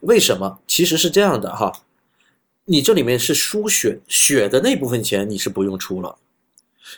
[0.00, 0.58] 为什么？
[0.66, 1.72] 其实是这样的哈，
[2.66, 6.16] 你这里面是输血血的那部分钱你是不用出了，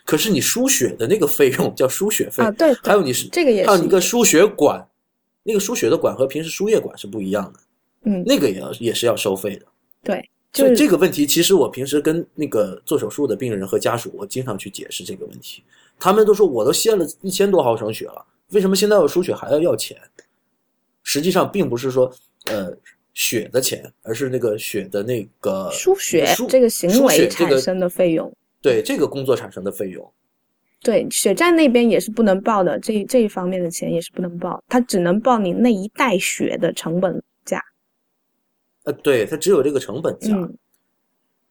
[0.04, 4.84] 可是你输血的那个费用叫输血费啊，对，还有你是这个也是还有一个输血管，
[5.44, 7.60] 那个输血的管和平时输液管是不一样的，
[8.02, 9.64] 嗯，那个也要也是要收费的。
[10.02, 15.62] 对，所以就这个问题，其实我平时跟那个做手术的病人和家属，我经常去解释这个问题。
[15.98, 19.96] 他们都说我都献了一千多毫升血了，为什么现在我输血还要要钱？
[21.02, 22.12] 实际上并不是说
[22.46, 22.72] 呃
[23.14, 28.32] 血的钱，而是那个血的那个输血输这个行为血产生的费用。
[28.60, 30.12] 对这个工作产生的费用。
[30.80, 37.20] 对，血站那边也是不能报的，这这一方面的钱也是不能报，他只能报你那一袋血的成本价。
[38.88, 40.34] 呃，对，它只有这个成本价。
[40.34, 40.56] 嗯，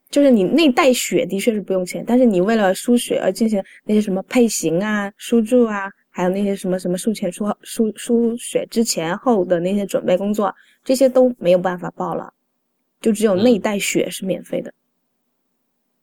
[0.10, 10.52] 就是你那袋血的确是不用钱，但是你为了输血而进行那些什么配型啊、输注啊，还有那些什么什么术前、术后、输输血之前后的那些准备工作，
[10.84, 12.34] 这些都没有办法报了，
[13.00, 14.73] 就只有那一嗯袋血是免费的。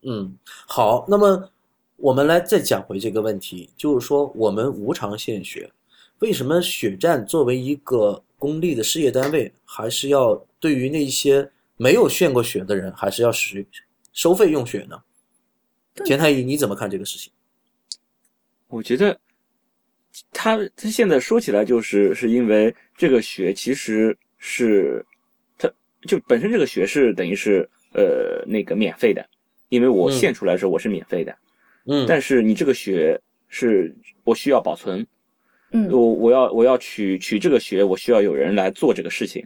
[0.02, 0.36] 嗯，
[0.68, 1.50] 好，那么
[1.96, 5.68] 我们来再讲回这个问题，就是说我们无偿献血，
[6.20, 13.66] 为什么血站作为一个公立的事业单位，还是要对于那些没有献过血的人，还是要使
[14.12, 15.02] 收费用血呢？
[16.04, 17.32] 钱太医，你怎么看这个事情？
[18.68, 19.18] 我觉得
[20.30, 25.02] 他他现在说起来，就是是因为这个血其实是
[25.56, 25.66] 他
[26.06, 29.26] 就本身这个血是等于是呃那个免费的，
[29.70, 31.34] 因为我嗯献出来的时候我是免费的，
[31.86, 35.06] 嗯，但是你这个血是我需要保存，
[35.76, 39.44] 嗯我我要我要取取这个血，我需要有人来做这个事情，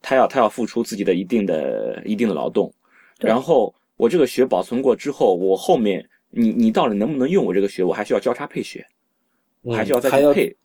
[0.00, 2.72] 他要他要付出自己的一定的一定的劳动，
[3.20, 8.86] 然后我这个血保存过之后，我后面你你到底能不能用我这个血，我还需要交叉配血，
[9.60, 10.56] 我还需要再嗯还要去配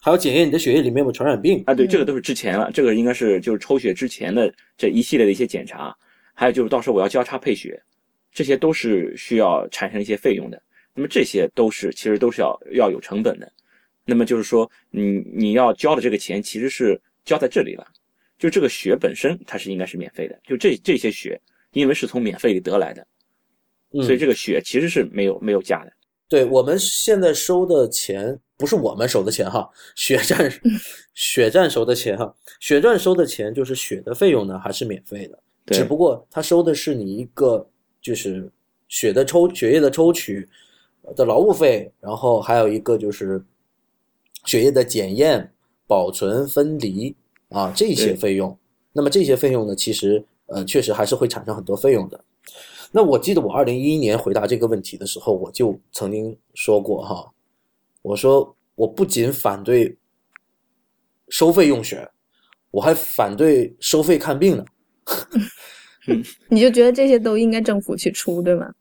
[0.00, 1.62] 还要检验你的血液里面有没有传染病。
[1.66, 5.94] 啊，对，嗯这个都是之前了，这个应该是就是抽血之前的这一系列的一些检查，
[6.32, 7.78] 还有就是到时候我要交叉配血，
[8.32, 10.62] 这些都是需要产生一些费用的。
[10.94, 13.52] 那么这些都是其实都是要要有成本的。
[14.10, 17.86] 那么就是说，你你要交的这个钱其实是交在这里了，
[18.38, 21.38] 就这个血本身它是应该是免费的，就这这些血
[21.72, 23.06] 因为是从免费里得来的，
[23.92, 25.92] 嗯，所以这个血其实是没有没有价的。
[26.26, 30.50] 对我们现在收的钱不是我们收的钱哈，血站
[31.12, 37.68] 血站收的钱哈，血站收的钱就是血的费用呢还是免费的，对只不过他收的是你一个
[38.00, 38.50] 就是
[38.88, 40.48] 血的抽血液的抽取
[41.14, 43.42] 的劳务费，然后还有一个就是
[44.44, 45.52] 血液的检验、
[45.86, 47.14] 保存、分离
[47.48, 48.56] 啊这些费用。
[48.92, 52.18] 那么这些费用呢，其实呃确实还是会产生很多费用的。
[52.90, 57.32] 那我记得我二零一一年回答这个问题的时候，我就曾经说过哈，
[58.02, 59.96] 我说我不仅反对
[61.28, 62.10] 收费用血，
[62.70, 64.64] 我还反对收费看病呢。
[66.48, 68.72] 你就觉得这些都应该政府去出，对吗？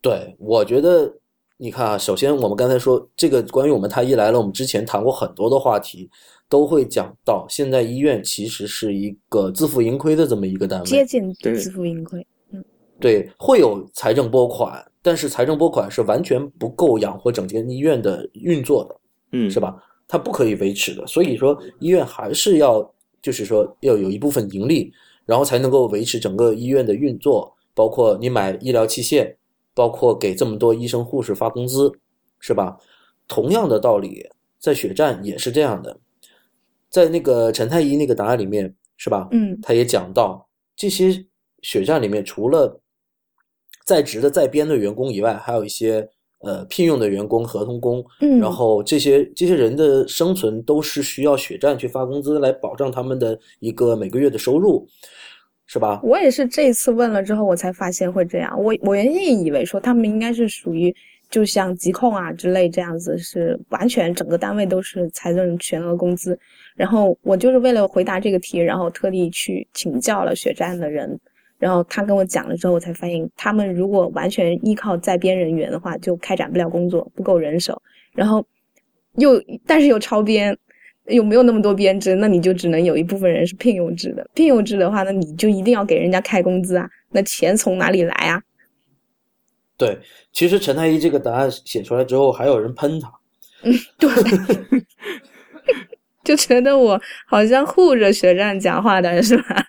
[0.00, 1.14] 对，我觉得
[1.58, 6.10] 你看啊，首先我们刚才说这个关于我们太医来了，我们之前谈过很多的话题，
[6.48, 12.26] 都会讲到现在医院其实是一个自负盈亏的这么一个单位，接近对自负盈亏。
[12.52, 12.62] 嗯
[12.98, 18.96] 对，会有财政拨款，但是财政拨款是完全不够养活整间医院的运作的。
[19.32, 19.60] 嗯，是？
[19.60, 19.76] 吧？
[20.08, 22.80] 它不可以维持的，所以说医院还是要，
[23.20, 24.92] 就是说要有一部分盈利，
[25.24, 29.34] 然后才能够维持整个医院的运作，包括你买医疗器械，
[29.76, 31.92] 包括给这么多医生护士发工资，
[32.40, 32.78] 是吧？
[33.28, 34.26] 同样的道理，
[34.58, 36.00] 在血站也是这样的，
[36.88, 39.28] 在那个陈太医那个答案里面，是吧？
[39.32, 41.26] 嗯他也讲到这些
[41.60, 42.80] 血站里面，除了
[43.84, 46.08] 在职的在编的员工以外，还有一些
[46.38, 54.88] 呃聘用的员工、合同工，嗯，然后这些这些人的生存都是需要血站去发工资来保障他们的一个每个月的收入，
[55.66, 56.00] 是吧？
[56.02, 58.56] 我也是这次问了之后，我才发现会这样。
[58.60, 60.94] 我我原先以为说他们应该是属于
[61.28, 66.38] 就像疾控啊之类这样子，是完全整个单位都是财政全额工资。
[66.76, 71.18] 然后我就是为了回答这个题，然后特地去请教了血站的人，
[71.58, 77.80] 然后他跟我讲了之后，我才发现他们如果完全依靠在编人员的话，就开展不了工作，不够人手。
[78.14, 78.46] 然后
[79.16, 80.56] 又但是又超编，
[81.08, 84.28] 又没有那么多编制，那你就只能有一部分人是聘用制的。
[84.34, 88.42] 聘用制的话，那你就一定要给人家开工资啊，那钱从哪里来啊？
[89.76, 89.98] 对，
[90.32, 93.12] 其实陈太医这个答案写出来之后，还有人喷他，
[93.62, 94.10] 嗯对，
[96.24, 99.66] 就觉得我好像护着学站讲话的是吧？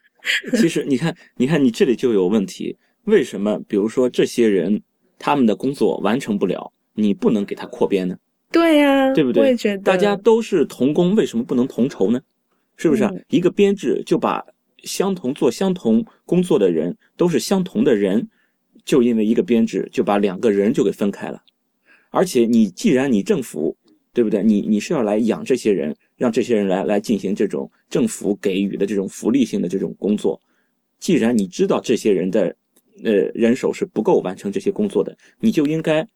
[0.54, 2.78] 其实你看，你看你这里就有问题。
[3.04, 3.58] 为什么？
[3.68, 4.82] 比如说这些人
[5.18, 8.18] 他们的工作完成不了，你不能给他扩编呢？
[8.52, 9.44] 对呀、对不对？
[9.44, 12.22] 我也觉得大家都是同工，为什么不能同酬呢？
[12.76, 13.12] 是不是啊？
[13.14, 14.46] 嗯一个编制就把
[14.84, 18.30] 相同做相同工作的人，都是相同的人，
[18.86, 21.42] 就因为一个编制就把两个人就给分开了。
[22.10, 23.76] 而且你既然你政府，
[24.14, 24.42] 对不对？
[24.44, 30.40] 你你是要来养这些人，让这些人来来进行这种政府给予的这种福利性的这种工作。
[31.00, 32.56] 既然你知道这些人的
[33.04, 36.08] 呃人手是不够完成这些工作的，你就应该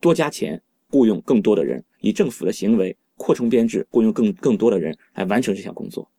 [0.00, 6.10] 多加钱，雇佣更多的人，以政府的行为扩充编制，雇佣更更多的人来完成这项工作，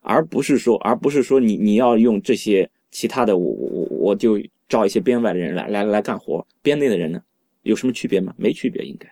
[0.00, 7.22] 而不是说而不是说你你要用这些其他的我我我就招一些编外的人来来来干活，编内的人呢？
[7.62, 8.32] 有什么区别吗？
[8.38, 9.06] 没区别，应该。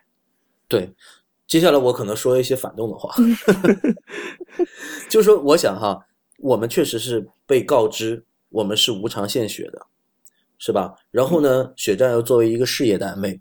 [0.69, 0.91] 对，
[1.47, 3.15] 接下来我可能说一些反动的话，
[5.09, 5.99] 就是说，我想哈，
[6.39, 9.87] 我们确实是被告知我们是无偿献血的，
[10.59, 10.95] 是吧？
[11.11, 13.39] 然后呢，血站又作为一个事业单位，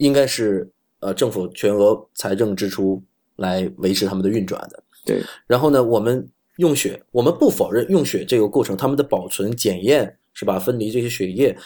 [0.00, 3.00] 应该是呃政府全额财政支出
[3.36, 4.82] 来维持他们的运转的。
[5.06, 5.22] 对。
[5.46, 10.58] 然后呢，我们用血，我们不否认用血这个过程，他们的保存、检验，是吧？
[10.58, 11.56] 分离这些血液。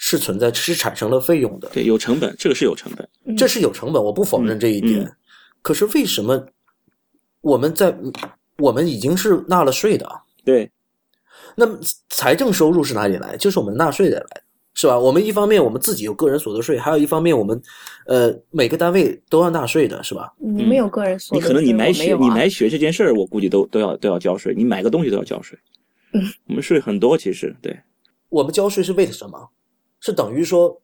[0.00, 1.68] 是存在，是产生了费用的。
[1.70, 5.12] 对，有成本，这个是有成本，这是有成本，我不否认这一点。
[5.60, 6.40] 可是为什么
[7.40, 7.92] 我们在
[8.58, 10.08] 我们已经是纳了税的？
[10.44, 10.70] 对，
[11.56, 11.76] 那么
[12.10, 13.36] 财政收入是哪里来？
[13.38, 14.42] 就是我们纳税的来，
[14.80, 14.96] 是吧？
[14.96, 17.60] 我们一方面我们自己有个人所得税，还有一方面我们
[18.06, 20.32] 呃每个单位都要纳税的，是吧？
[20.38, 24.54] 你们有个人所得税，你可能你买血，你买血这件事儿，我估计都都要都要交税。
[24.54, 25.58] 你买个东西都要交税。
[26.12, 27.76] 嗯， 我们税很多，其实对。
[28.28, 29.50] 我们交税是为了什么？
[29.98, 30.80] 是等于说，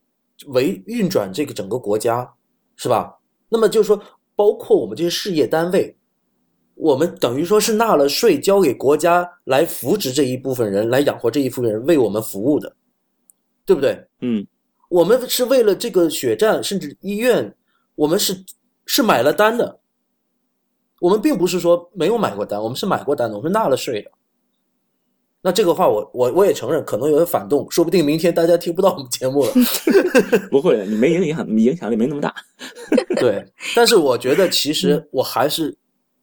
[0.48, 2.28] 为运转这个整个国家，
[2.74, 3.14] 是吧？
[3.48, 4.02] 那么就是说，
[4.34, 5.96] 包括我们这些事业单位，
[6.74, 12.74] 我们等于说是纳了税，交给国家来扶植这一部分人，来养活这一部分人，为我们服务的，
[13.66, 14.06] 对不对？
[14.20, 14.46] 嗯，
[14.88, 17.54] 我们是为了这个血站，甚至医院，
[17.94, 18.44] 我们是
[18.86, 19.80] 是买了单的。
[21.00, 24.10] 我们并不是说没有买过单，我们是买过单的，我们纳了税的。
[25.42, 29.52] 那这个话，我我我也承认，可能有些反动，说不定明天大家听不到我们节目了。
[30.50, 32.34] 不会的，你没影响，影响力没那么大。
[33.16, 33.44] 对，
[33.76, 35.76] 但是我觉得其实我还是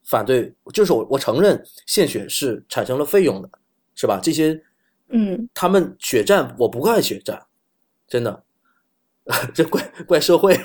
[0.05, 3.49] 反对，就是我我承认献血是产生了费用的，
[3.93, 4.19] 是吧？
[4.23, 4.59] 这些，
[5.11, 7.39] 嗯，他们血战，我不怪血战，
[8.07, 8.43] 真的，
[9.53, 10.57] 这怪怪社会。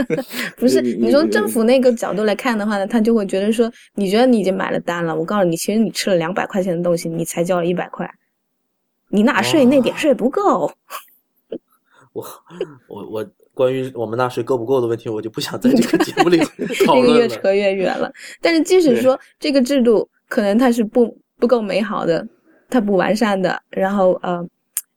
[0.56, 8.10] 不是，你从政府那个角度来看的话呢，他就会觉得说，你觉得你已经买了单了，我告诉你，其实你吃了两百块钱的东西，你才交了一百块，
[9.08, 10.72] 你纳税那点税不够。
[12.12, 12.26] 我
[12.88, 16.38] 我我，关于我们纳税够不够的问题，我就不想在这个节目里
[16.84, 17.06] 讨论了。
[17.06, 18.12] 这个越扯越远了。
[18.40, 22.26] 但是即使说这个制度可能它是不不够美好的，
[22.70, 24.46] 它不完善的，然后呃，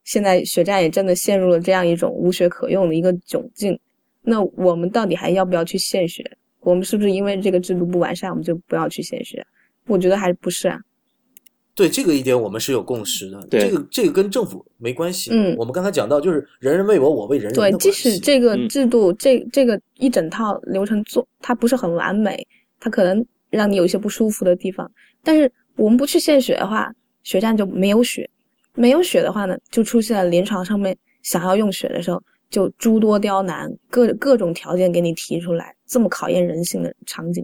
[0.03, 3.77] 现在血站也真的陷入了这样一种无血可用的一个窘境。
[4.21, 6.23] 那我们到底还要不要去献血？
[6.61, 9.45] 我们是不是因为这个制度不完善，我们就不要去献血？
[9.87, 10.79] 我觉得还不是啊。
[11.75, 13.47] 对这个一点，我们是有共识的。
[13.49, 15.31] 这个这个跟政府没关系。
[15.33, 17.53] 嗯，我们刚才讲到，就是人人为我，我为人人。
[17.55, 22.47] 对，即使这个制度，这这个一整套流程做，它不是很完美，
[22.79, 24.89] 它可能让你有一些不舒服的地方。
[25.23, 28.29] 但是我们不去献血的话，血站就没有血，
[28.75, 32.21] 没有血的话呢，就出现了临床上面想要用血的时候。
[32.49, 37.43] 就诸多刁难，各各种条件给你提出来，这么考验人性的场景。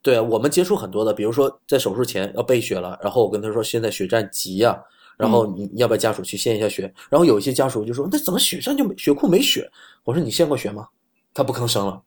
[0.00, 4.82] 对啊，我们接触很多的，比如说在手术前要备血了，然后我跟他说现在血站急呀，
[5.18, 6.90] 然后你要不要家属去献一下血？
[7.10, 9.70] 然后有一些家属就说那怎么血站就没血库没血？
[10.04, 10.88] 我说你献过血吗？
[11.34, 12.02] 他不吭声了。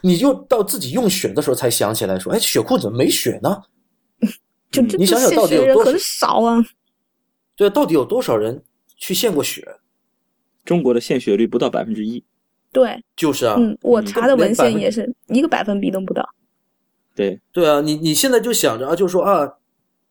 [0.00, 3.60] 你就到自己用血的时候才想起来说，哎，血库怎么没血呢？
[4.70, 6.64] 就你想想到底有多少啊？
[7.56, 8.62] 对，到底有多少人
[8.96, 9.66] 去献过血？
[10.64, 12.22] 中国的献血率不到百分之一，
[12.70, 16.22] 对，就是啊，嗯，我查的文献也是一个百分比都不到。
[17.14, 19.50] 对，对啊，你你现在就想着啊，就说啊，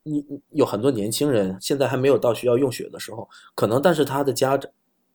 [0.02, 4.72] 你有很多年轻人现在还没有到需要用血的时候，可能但是他的家长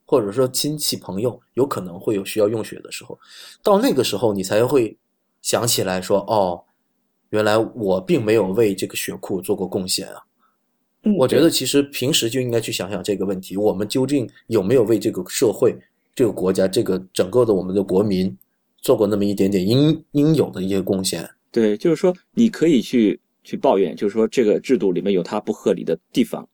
[0.06, 3.18] 或者说亲戚朋友有可能会有需要用血的时候，
[3.64, 4.96] 到那个时候你才会
[5.40, 6.64] 想起来说，哦，
[7.32, 10.14] 原来我并没有为这个血库做过贡献啊。
[11.18, 15.76] 我觉得其实平时就应该去想想这个问题：我们究竟有没有为这个社会、
[16.14, 18.34] 这个国家、这个整个的我们的国民
[18.80, 21.28] 做过那么一点点应应有的一些贡献？
[21.50, 26.48] 对，就是说你可以去去抱怨，就是说这个制度里面有它不合理的地方，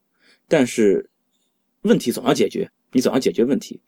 [0.47, 1.11] 但是
[1.83, 3.81] 问题总要解决，你总要解决问题。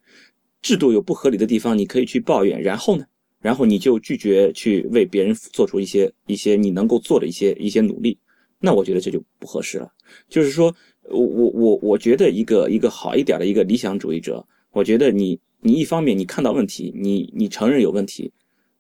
[0.60, 3.06] 制度有不合理的地方，你可以去抱怨，然后呢，
[3.40, 8.18] 然后你就拒绝去为别人做出一些一些你能够做的一些一些努力。
[8.58, 9.90] 那我觉得这就不合适了。
[10.28, 10.74] 就是说，
[11.08, 18.30] 我我我我觉得一个一个好一点的一个理想主义者，我觉得你你一方面你看到问题，你你承认有问题，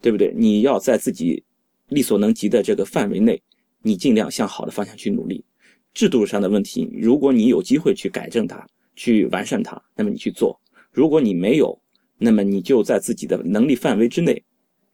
[0.02, 0.32] 对不对？
[0.36, 1.42] 你要在自己
[1.88, 3.42] 力所能及的这个范围内，
[3.82, 5.42] 你尽量向好的方向去努力。
[5.94, 10.54] 制度上的问题，如果你有机会去改正它、去完善它，那么你去做；
[10.92, 11.76] 如果你没有，
[12.18, 14.40] 那么你就在自己的能力范围之内，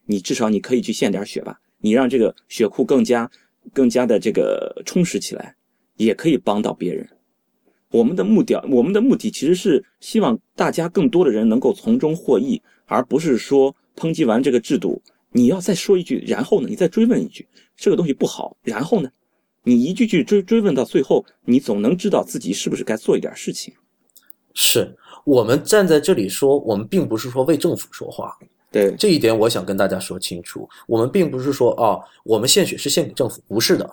[0.07, 3.31] 你至少你可以去献点血吧，你让这个血库更加、
[3.73, 5.55] 更加的这个充实起来，
[5.97, 7.09] 也可以帮到别人。
[7.91, 15.01] 我们的目的，我们的目的其实是希望大家更多的人能够从中获益，而不是说抨击完这个制度，
[15.31, 17.47] 你要再说一句，然后呢，你再追问一句，
[17.77, 19.09] 这个东西不好，然后呢，
[19.63, 23.73] 你一句句追追问到最后，你总能知道自己是不是该做一点事情。
[24.53, 28.37] 是我们站在这里说，我们并不是说为政府说话，
[28.71, 30.69] 对，这一点我想跟大家说清楚。
[30.87, 33.89] 我们并不是说啊，我们献血是献给政府，不是的，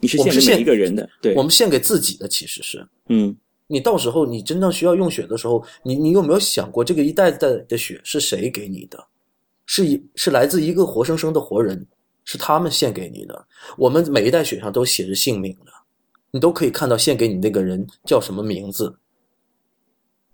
[0.00, 2.86] 你是献献给一个人的，对，我们献给自己的其实是。
[3.08, 3.34] 嗯，
[3.66, 9.02] 你到时候你真正需要用血的时候，你你有没有想过，这个一袋袋的血是谁给你的？
[9.64, 11.86] 是一是来自一个活生生的活人，
[12.24, 13.46] 是他们献给你的。
[13.78, 15.72] 我们每一袋血上都写着姓名的，
[16.32, 18.94] 你都可以看到献给你那个人叫什么名字。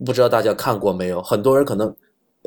[0.05, 1.23] 不知道大家看过没有？
[1.23, 1.95] 很多人可能，呃，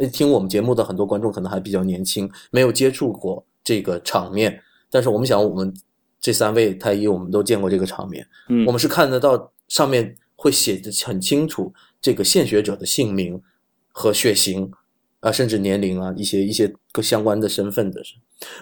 [0.08, 4.62] 听我们节目的很多观众可能还比较年轻，没有接触过这个场面。
[4.90, 5.74] 但是我们想，我们
[6.20, 8.28] 这三位太医，我们都见过这个场面。
[8.50, 13.42] 嗯我们是看得到上面会写的很清楚，这个献血者的姓名
[13.92, 14.72] 和血型
[15.20, 18.02] 啊，甚至年龄啊，一些一些各相关的身份的。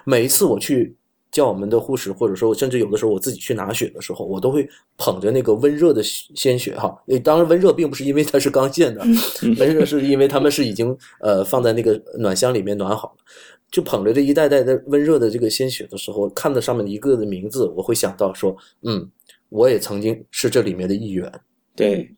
[0.06, 0.96] 每一次我去
[1.32, 4.68] 叫我们的护士，或者说甚至有的时候我自己去拿血的时候，我都会
[4.98, 6.96] 捧着那个温热的鲜血哈。
[7.08, 9.02] 诶，当然温热并不是因为它是刚献的，
[9.60, 13.24] 温热是因为他们是已经呃放在那个暖箱里面暖好了。
[13.72, 19.08] 就捧着这一袋袋的温热的这个鲜血的时候，看到上面的一个的名字，我会想到说，嗯，
[19.50, 21.32] 我也曾经是这里面的一员，
[21.76, 22.16] 对。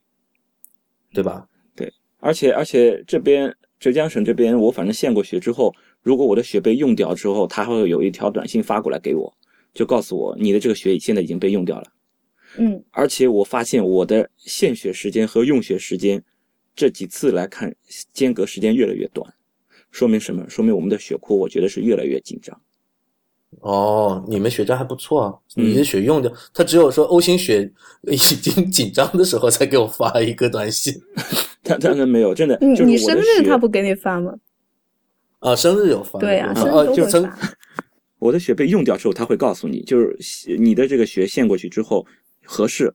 [1.13, 1.45] 对吧？
[1.75, 1.91] 对
[2.21, 9.31] 而且而且这边浙江省这边，我反正献过血之后，如果我的血被用掉之后，他会有一条短信发过来给我，
[9.73, 11.87] 就告诉我你的这个血现在已经被用掉了。
[12.57, 16.21] 嗯，而且我发现我的献血时间和用血时间
[16.75, 17.73] 这几次来看，
[18.11, 19.33] 间隔时间越来越短，
[19.91, 20.43] 说明什么？
[20.49, 22.59] 说明我们的血库我觉得是越来越紧张。
[23.59, 27.69] 哦，你们血站还不错啊，嗯你的血用掉，他只有说 O 型血
[28.03, 30.93] 已经紧张的时候才给我发一个短信
[31.63, 34.33] 他当然没有，真的你就是我你生日他不给你发吗？
[35.41, 37.53] 啊，生日有发，对啊，啊，生哦就曾日都会发。
[38.19, 42.05] 我的血被用掉之后，他会告诉你，就是你的这个血献过去之后
[42.45, 42.93] 合适，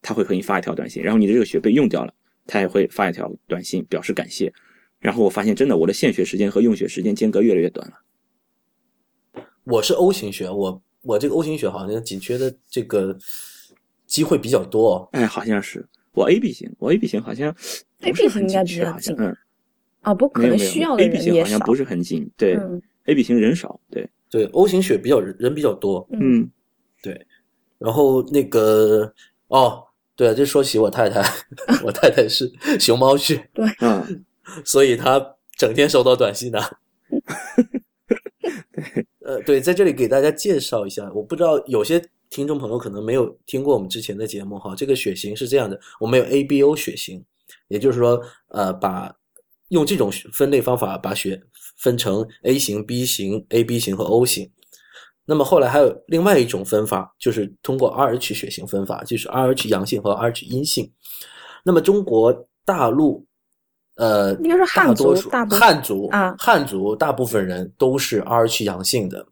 [0.00, 2.14] 他会给你发一条短信，然后你的这个血被用掉了，
[2.46, 4.52] 他也会发一条短信表示感谢。
[5.00, 9.42] 然后我发现真的，我的献血时间和用血时间间隔越来越短了。
[9.64, 13.16] 我是 O 型血，我我这个 O 型血好像紧缺的这个
[14.06, 15.08] 机会比较多哦。
[15.12, 17.52] 哎，好像是我 AB 型，我 AB 型好像
[17.98, 19.36] 不 AB 是很型应该紧缺，比较紧好像嗯，
[20.02, 21.58] 哦，不，可能需要的，AB 型好像。
[21.60, 26.48] 不是很紧，对、嗯 a b 型人少，对，对，O 型血比较人比较多，嗯
[27.02, 27.26] 对
[27.78, 29.12] 然后那个
[29.48, 29.82] 哦，
[30.14, 31.22] 对啊，这说起我太太，
[31.84, 34.06] 我太太是 熊猫血，啊，
[34.64, 36.58] 所以她整天收到短信呢、
[39.24, 44.74] 呃，对，在这里给大家介绍一下，我不知道有些听众朋友可能没有听过我们之前的节目哈。
[44.76, 47.24] 这个血型是这样的，我们有 ABO 血型，
[47.68, 49.14] 也就是说，呃，把
[49.68, 51.40] 用这种分类方法把血
[51.78, 54.50] 分成 A 型、B 型、AB 型和 O 型。
[55.24, 60.90] 那么后来还有另外一种分法，就是通过 Rh 血型分法，就是 Rh 阳性和 Rh 阴性。
[61.62, 62.32] 那么中国
[62.64, 63.26] 大陆，
[63.96, 69.26] 呃，应该说汉族大多数大部分汉族啊汉族大部分人都是 Rh 阳性的。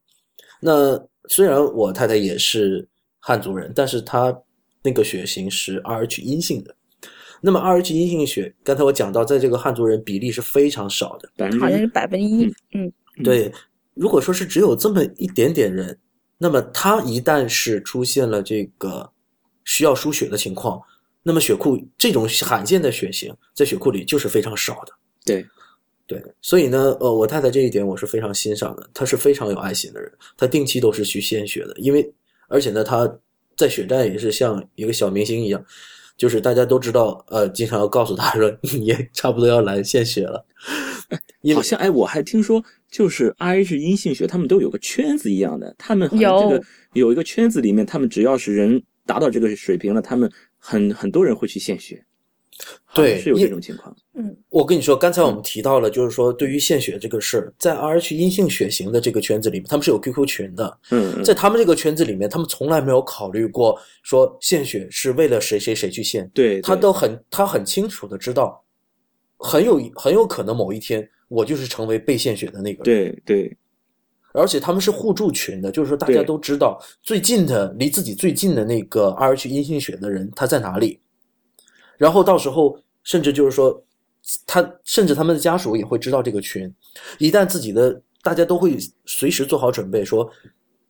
[0.60, 2.86] 那虽然我太太也是
[3.18, 4.38] 汉族人，但是她
[4.82, 6.76] 那个血型是 Rh 阴性的。
[7.40, 11.30] 那么 Rh 阴性血，刚才我讲到，在这个汉族人比例是非常少的。
[11.36, 12.44] 百分好像是百分之一。
[12.72, 12.86] 嗯，
[13.18, 13.52] 嗯对，
[13.94, 15.98] 如果说是只有这么一点点人，
[16.38, 19.10] 那么他一旦是出现了这个
[19.64, 20.80] 需要输血的情况，
[21.22, 24.92] 那么血库这种罕见的血型在血库里就是非常少的。
[25.24, 25.44] 对，
[26.06, 32.12] 对，所以呢，呃，我太太这一点我是非常欣赏的，她是非常有爱心的人，她定期都是去献血的，因为
[32.48, 33.12] 而且呢，她
[33.56, 35.64] 在血站也是像一个小明星一样，
[36.16, 40.44] 就是大家都知道，呃，经常要告诉他说 你也差不多要来献血了，
[41.54, 46.64] 好像哎，我还听说，就是 RH 阴性血，他们都有个圈子一样的，他们好像这个
[46.94, 52.02] 有一个圈子里面，他们只要是人达到这个水平了，他们很很多人会去献血，
[52.96, 53.94] 对是有这种情况。
[54.14, 54.36] 嗯。
[54.48, 61.24] 我跟你说，刚才我们提到了，就是说对于献血这个事儿，在 Rh 阴性血型的这个圈子里面，他们是有 QQ 群的，嗯，嗯。
[61.24, 68.64] 在他们这个圈子里面，他们从来没有考虑过说献血是为了谁谁谁去献，对，他都很他很清楚的知道，
[69.36, 73.56] 很有很有可能某一天我就是成为被献血的那个人，对对，
[74.32, 81.00] 而且他们是互助群的，就是说大家都知道最近的离自己最近的那个 Rh 阴性血的人他在哪里，
[81.98, 83.82] 然后到时候甚至就是说，
[84.44, 86.70] 他甚至他们的家属也会知道这个群，
[87.18, 88.76] 一旦自己的大家都会
[89.06, 90.28] 随时做好准备，说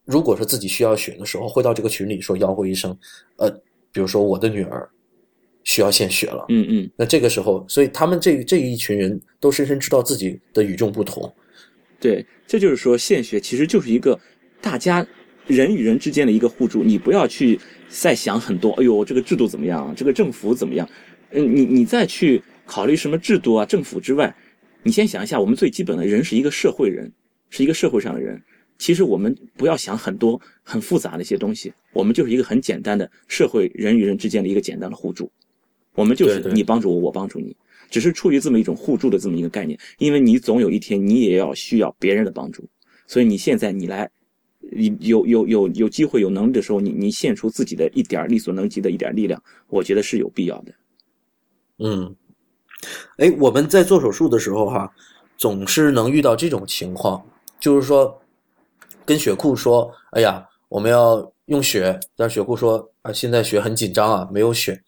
[0.04, 2.96] 如果说自己需要血的时候，会到这个群里说吆喝一声，
[3.36, 3.50] 呃，
[3.92, 4.88] 比如说我的女儿
[5.62, 11.30] 需要献血了，嗯嗯，那这个时候，所以他们这这一群人都深深知道自己的与众不同。
[12.00, 14.18] 对，这就是说献血其实就是一个
[14.60, 15.06] 大家
[15.46, 20.88] 人与人之间的一个互助，你不要去再想很多，哎呦，这个制度怎么样，这个政府怎么样，
[21.30, 24.34] 嗯，你你再去考虑什么制度啊、政府之外，
[24.82, 27.10] 你先想一下，我们最基本的人是一个社会人，
[27.50, 28.40] 是一个社会上的人。
[28.78, 35.30] 其实我们不要想很多很复杂的一些东西，我们就是一个很简单的社会人与人之间的一个简单的互助，
[35.94, 37.56] 我们就是你帮助我，我帮助你。
[37.88, 42.68] 只是出于这么一种互助的这么一个概念，因为你总有一天你也要需要别人的帮助，
[43.06, 44.10] 所以你现在你来，
[45.00, 50.74] 有有有有机会有能力的时候，你你献出自己的一点力所能及的一点力量，我觉得是有必要的。
[51.78, 52.14] 嗯，
[53.18, 54.92] 哎，我们在做手术的时候哈，
[55.36, 57.24] 总是能遇到这种情况，
[57.60, 58.20] 就是说
[59.04, 64.82] 跟血库说，哎呀，我们要用血，但血库说啊，现在血很紧张啊，没有血。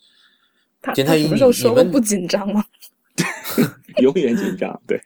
[0.94, 2.64] 田太医，什么时候说过不紧张吗？
[4.00, 4.80] 永远紧张。
[4.86, 5.00] 对，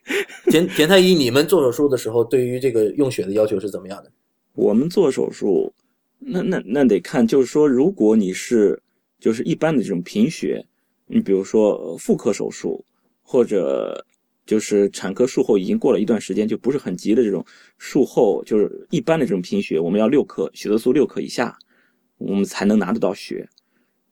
[0.47, 4.13] 田田太医，你们做手术的时候，对于这个用血的要求是怎么样的？
[4.55, 5.73] 我们做手术，
[6.19, 8.83] 那那那得看，就是说，如果你是
[9.19, 10.67] 就是一般的这种贫血，
[11.13, 12.83] 你比如说妇科手术，
[13.21, 14.05] 或者
[14.47, 17.45] 就是产科术后已经过了一段时间，就不是很急的这种
[17.77, 21.57] 术后，就是一般的这种贫血，我们要六克血色素六克以下，
[22.17, 23.47] 我们才能拿得到血。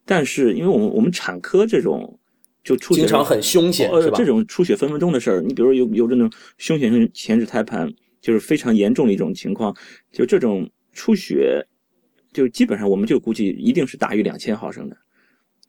[0.05, 2.19] 但是，因为我们我们产科这种
[2.63, 4.17] 就出血经常很凶险，是吧？
[4.17, 7.91] 这种出血分分钟的事儿，你比如有有这种凶险性前置胎盘，
[8.21, 9.75] 就是非常严重的一种情况，
[10.11, 11.65] 就这种出血，
[12.31, 14.95] 就基本上我们就估计一定是大于两千毫升的。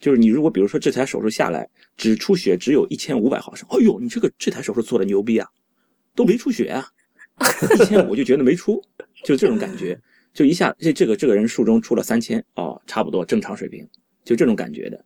[0.02, 5.48] 就是你如果比如说这台手术下来只出血只有一千五百毫升，哎呦，你这个这台手术做的牛逼啊，
[6.16, 6.84] 都没出血啊，
[7.80, 8.82] 一千五就觉得没出，
[9.24, 9.96] 就这种感觉，
[10.34, 13.88] 就一下这这个这个人术中出了三千，哦，差不多正常水平。
[14.24, 15.04] 就这种感觉的，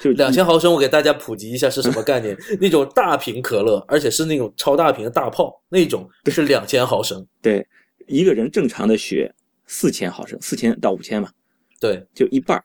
[0.00, 2.36] 就两千毫升，我给大家普及一下是什么概念。
[2.60, 7.24] 那种大瓶可乐，而且是那种超大瓶的大炮，那种是两千毫升。
[7.40, 7.64] 对，
[8.08, 9.32] 一个人正常的血
[9.66, 11.30] 四千毫升，四千到五千嘛。
[11.78, 12.60] 对，就一半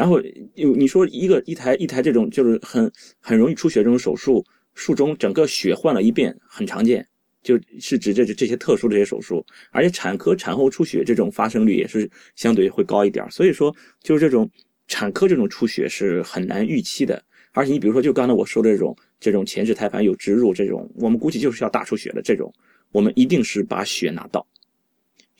[0.00, 0.18] 然后
[0.54, 2.90] 有你说一个一台一台这种就是很
[3.20, 4.42] 很容易出血这种手术，
[4.72, 7.06] 术中整个血换了一遍，很常见，
[7.42, 13.30] 就是指这这些特殊这些手术，而且产科产后出血这种发生率也是相对会高一点。
[13.30, 14.50] 所以说，就是这种。
[14.92, 17.22] 产科这种出血是很难预期的，
[17.52, 22.52] 而且你比如说，就刚才我说的这种这种前置胎盘有植入这种，我们估计就是要大出血的这种，
[22.90, 24.44] 我们一定是把血拿到，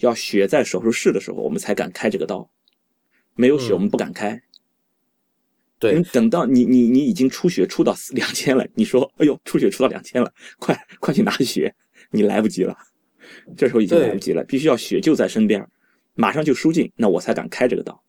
[0.02, 2.48] 要血在手术室的时候，我们才敢开这个刀，
[3.34, 4.40] 没有血我们不敢开。
[5.80, 11.74] 对，等到你你你已经出血出到两千了，你说哎呦出血出到两千了，快快去拿血，
[12.10, 12.76] 你来不及了，
[13.56, 15.66] 这时候已经来不及了，必须要血就在身边，
[16.14, 18.00] 马上就输进，那我才敢开这个刀。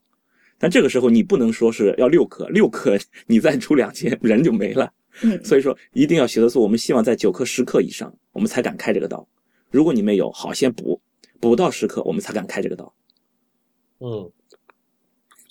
[0.58, 2.96] 但这个时候你不能说是要六克，六克
[3.26, 4.92] 你再出两千，人就没了。
[5.22, 9.26] 嗯，所以说一定要血色素，我们希望在九克十克以上，我们才敢开这个刀。
[9.70, 11.00] 如果你没有，好先补，
[11.40, 12.94] 补到十克，我们才敢开这个刀。
[14.00, 14.30] 嗯，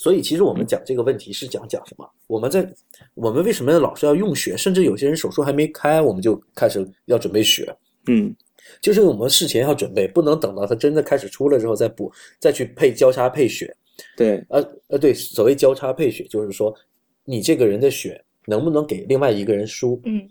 [0.02, 2.10] 所以其实我们讲这个问题是讲讲什么？
[2.26, 2.68] 我们在
[3.14, 4.58] 我们为什么老是要用血？
[4.58, 7.72] 甚至有些人手术还没开，我们就开始要准备血。
[8.08, 8.36] 嗯，
[8.82, 13.72] 就是我们事前要准备，不能等到它真的开始出了之后再补，再去配交叉配血。
[14.18, 16.74] 对，呃呃，对，所谓交叉配血，就是说，
[17.24, 20.02] 你这个人的血能不能给另外一个人输？
[20.06, 20.28] 嗯，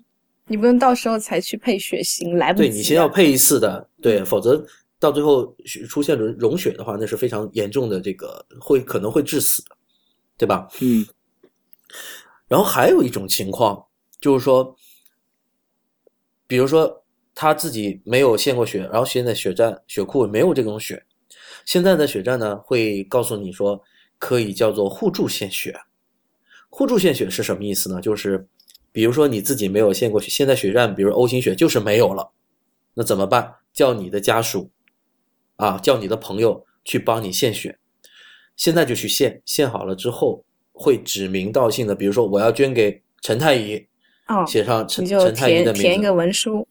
[0.49, 2.69] 你不能到时候才去配血型，来不及。
[2.69, 4.67] 对你先要配一次的，对，否则
[5.01, 5.57] 到最后
[5.89, 9.77] 出现溶溶血的话，那是非常严重的，这个会可能会致死的，
[10.37, 10.69] 对吧？
[10.81, 11.05] 嗯。
[12.47, 13.83] 然后还有一种情况，
[14.21, 14.77] 就是说，
[16.47, 17.03] 比如说
[17.35, 21.03] 他自己没有献过血，然后现在血站血库没有这种血。
[21.65, 23.83] 现在的血站呢，会告诉你说，
[24.19, 25.81] 可以叫做互助献血。
[26.69, 28.01] 互助献血是什么意思呢？
[28.01, 28.47] 就是，
[28.93, 32.31] 比如说你自己没有献过血，现在血站，比如 O 型血就是没有了，
[32.95, 33.55] 那怎么办？
[33.73, 34.69] 叫你的家属，
[35.61, 37.79] 啊，叫你的朋友去帮你献血。
[38.57, 43.87] 现在就去献，献好了之后会指名道姓的，比如说我要捐给陈太医，
[44.27, 46.67] 哦，写上陈陈太医的名字，填一个文书。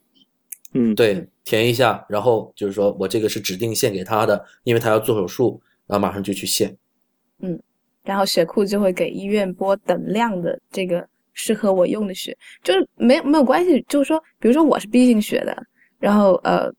[0.73, 6.75] 嗯，对，填一下，然后就是说我这个是指定献给他的，因为他要做手术，然后马上就去献。
[7.39, 7.59] 嗯，
[8.03, 15.57] 然后血库就会给医院拨等量的这个适合我用的血，就是没没有关系，就是说，比如说我是 B 型血的，
[15.97, 16.71] 然后呃，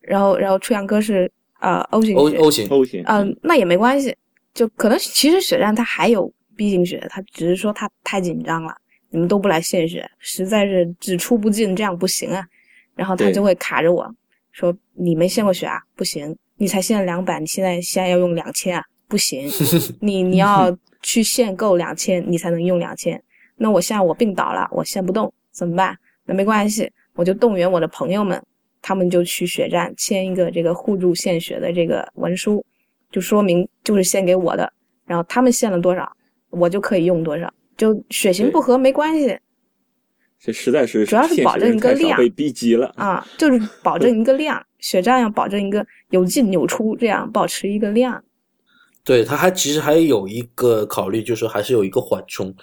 [0.00, 1.30] 然后然后初阳哥是
[1.60, 4.14] 呃 O 型 O 血，O 型，O 型，嗯、那也没关系，
[4.54, 8.74] 就可能其实血站它还有 B 型血，它只是说它太紧张了，
[9.10, 12.44] 你们都不来献血，实在是只出不进，这样不行啊。
[12.94, 14.10] 然后他就会卡着我
[14.52, 19.46] 说：“你没献过血啊，不行，你才献了两百，你现在现在要用两千啊，不行，
[20.00, 23.22] 你你要去限购两千，你才能用两千。
[23.56, 25.94] 那我现在我病倒了，我献不动，怎么办？
[26.24, 28.42] 那没关系，我就动员我的朋友们，
[28.86, 32.64] 他们就去血站签一个这个互助献血的这个文书，
[33.10, 34.72] 就说明就是献给我的，
[35.04, 36.08] 然后他们献了多少，
[36.50, 39.36] 我就可以用多少，就血型不合没关系
[40.38, 42.86] 这实在是主要是保证一个量被逼急了。
[42.94, 48.22] 啊，就是保证 一个量，血站要保证一个有进有出，这样保持一个量。
[49.02, 52.54] 对，他还其实还有一个考虑，就是还是有一个缓冲，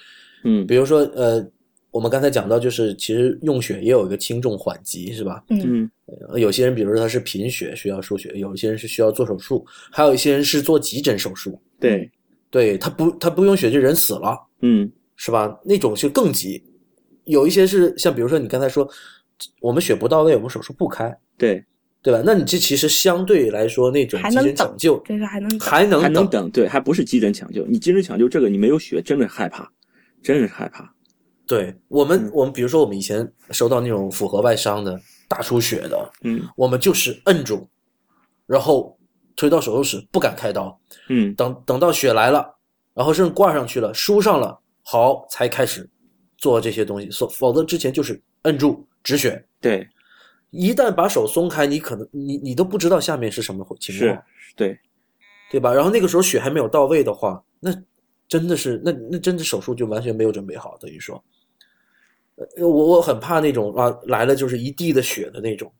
[0.44, 1.46] 嗯比如说呃，
[1.94, 5.44] 我们刚才讲到，就是其实用血也有一个轻重缓急，是吧？
[5.48, 5.88] 嗯
[6.36, 12.10] 有些人比如说他是贫血需要输血，有些人是需要做手术，还有一些人是做急诊手术，对，
[12.50, 15.56] 对他不他不用血就人死了，嗯是吧？
[15.64, 16.60] 那种就更急。
[17.26, 18.88] 有一些是像比如说你刚才说，
[19.60, 21.64] 我们血不到位，我们手术不开，对，
[22.02, 22.20] 对吧？
[22.26, 25.00] 那你这其实相对来说那种急还能等诊抢救
[25.60, 27.64] 还能还能等，对，还不是急诊抢救。
[27.66, 29.70] 你急诊抢救这个你没有血，真的害怕，
[30.22, 30.92] 真是害怕。
[31.46, 36.48] 对我们嗯，我们比如说我们以前收到那种符合外伤的大出血的，嗯。
[36.56, 37.68] 我们就是摁住，
[38.46, 38.98] 然后
[39.36, 40.78] 推到手术室不敢开刀，
[41.08, 41.34] 嗯。
[41.34, 42.54] 等等到血来了，
[42.94, 45.88] 然后甚至挂上去了，输上了，好才开始
[46.38, 49.44] 做这些东西，否否则之前就是摁住止血。
[49.60, 49.86] 对，
[50.50, 54.22] 一旦把手松开，你可能你你都不知道下面是什么情是况，，
[54.56, 54.78] 对，
[55.50, 55.74] 对吧？
[55.74, 57.70] 然后那个时候血还没有到位的话，那
[58.28, 61.22] 真的是那那真的手术就完全没有准备好，等于说，呃
[62.58, 65.70] 我我很怕那种啊来了就是一地的血的那种。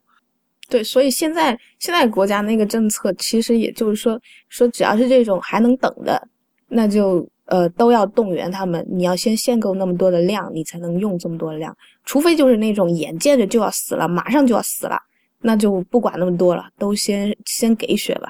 [0.69, 6.27] 对，所以现在现在国家那个政策，其实也就是说，说只要是这种还能等的，
[6.69, 11.77] 那就呃都要动员他们，你要先限购那么多的量，你才能用这么多的量。
[12.05, 14.99] 除非就是那种眼见着就要死了，马上就要死了，
[15.43, 18.29] 那就不管那么多了，都先先给血吧。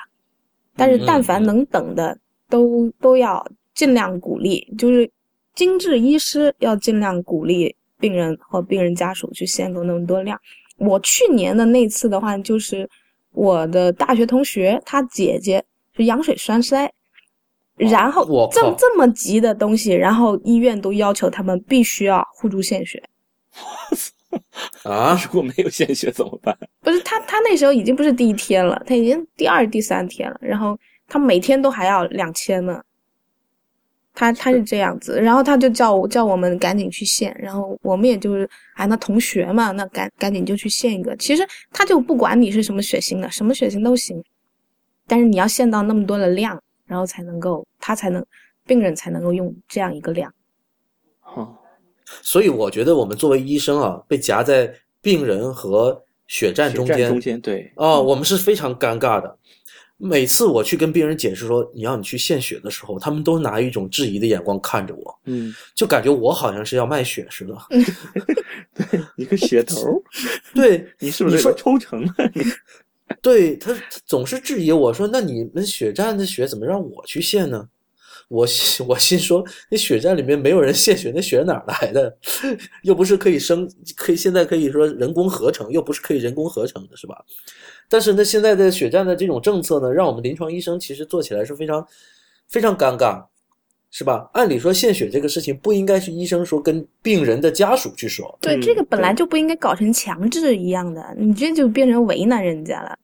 [0.77, 2.19] 但是嗯但凡嗯能等的，
[2.51, 5.09] 都都要尽量鼓励，就是
[5.55, 10.39] 精致医师要尽量鼓励病人和病人家属去限购那么多量。
[10.77, 12.87] 我去年的那次的话，就是
[13.33, 15.65] 我的大学同学，他姐姐
[15.97, 16.93] 是羊水栓塞，
[17.79, 23.03] 然后这我靠这么急的东西，然后医院都要求他们必须要互助献血。
[24.85, 26.55] 啊，如果没有献血怎么办？
[26.83, 30.79] 不是他，他那时候已经不是第一天了，他已经第二、第三天了，然后
[31.09, 32.83] 他每天都还要两千呢。
[34.15, 41.17] 他他是这样子，然后他就叫我叫我们赶紧去献，然后我们也就是哎，那同学嘛，那赶赶紧就去献一个。
[41.17, 44.23] 其实他就不管你是什么血型的，什么血型都行，
[45.09, 48.25] 但是你要献到那么多的量，然后才能够他才能
[48.65, 50.33] 病人才能够用这样一个量。
[51.35, 51.57] 哦，
[52.23, 59.39] 所以我觉得我们作为医生啊，被夹在病人和血站中间，中间，对，哦，我们是非常尴尬的。
[60.07, 67.57] 每次我去跟病人解释说你要你去献血的时候，他们都拿一种质疑的眼光看着我，嗯，就感觉我好像是要卖血似的。
[68.75, 70.03] 对一个血头儿，
[70.55, 72.15] 对，你是不是说抽成啊？
[72.35, 72.45] 你
[73.23, 77.67] 对他他总是质疑我说：“那你们血站的血怎么让我去献呢？”
[78.29, 82.15] 我心我心说，那血站里面没有人献血，那血哪儿来的？
[82.83, 87.23] 又不是可以生，可以现在可以说人工合成，又不是可以人工合成的，是吧？
[87.89, 91.87] 但是呢，现在的血站的这种政策呢，让我们临床医生其实做起来是非常
[92.49, 93.25] 非常尴尬，
[93.91, 94.29] 是吧？
[94.33, 102.99] 按理说献血这个事情不应该是医生说跟病人的家属去说，对，嗯这个本来就不应该搞成强制一样的，你这就变成为难人家了。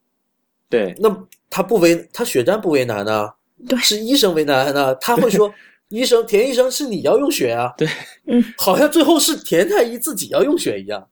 [0.69, 3.33] 对，那他不为他血站不为难啊，
[3.69, 5.53] 对是医生为难啊，他会说
[5.89, 7.89] 医生田医生是你要用血啊，对，
[8.27, 11.07] 嗯，好像最后是田太医自己要用血一样，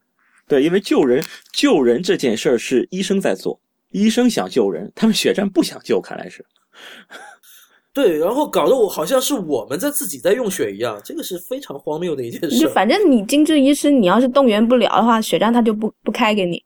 [0.48, 1.22] 对，因为救人
[1.52, 6.44] 救人这件事儿是医生在做，医生想救人，他们血站不想救，看来是。
[7.92, 12.68] 对，然后搞得我好像是我们在自己在用血一样，这个是非常荒谬的一件就事。
[12.68, 16.62] 反正你精致医师，你要是动员不了的话，血站他就不不开给你，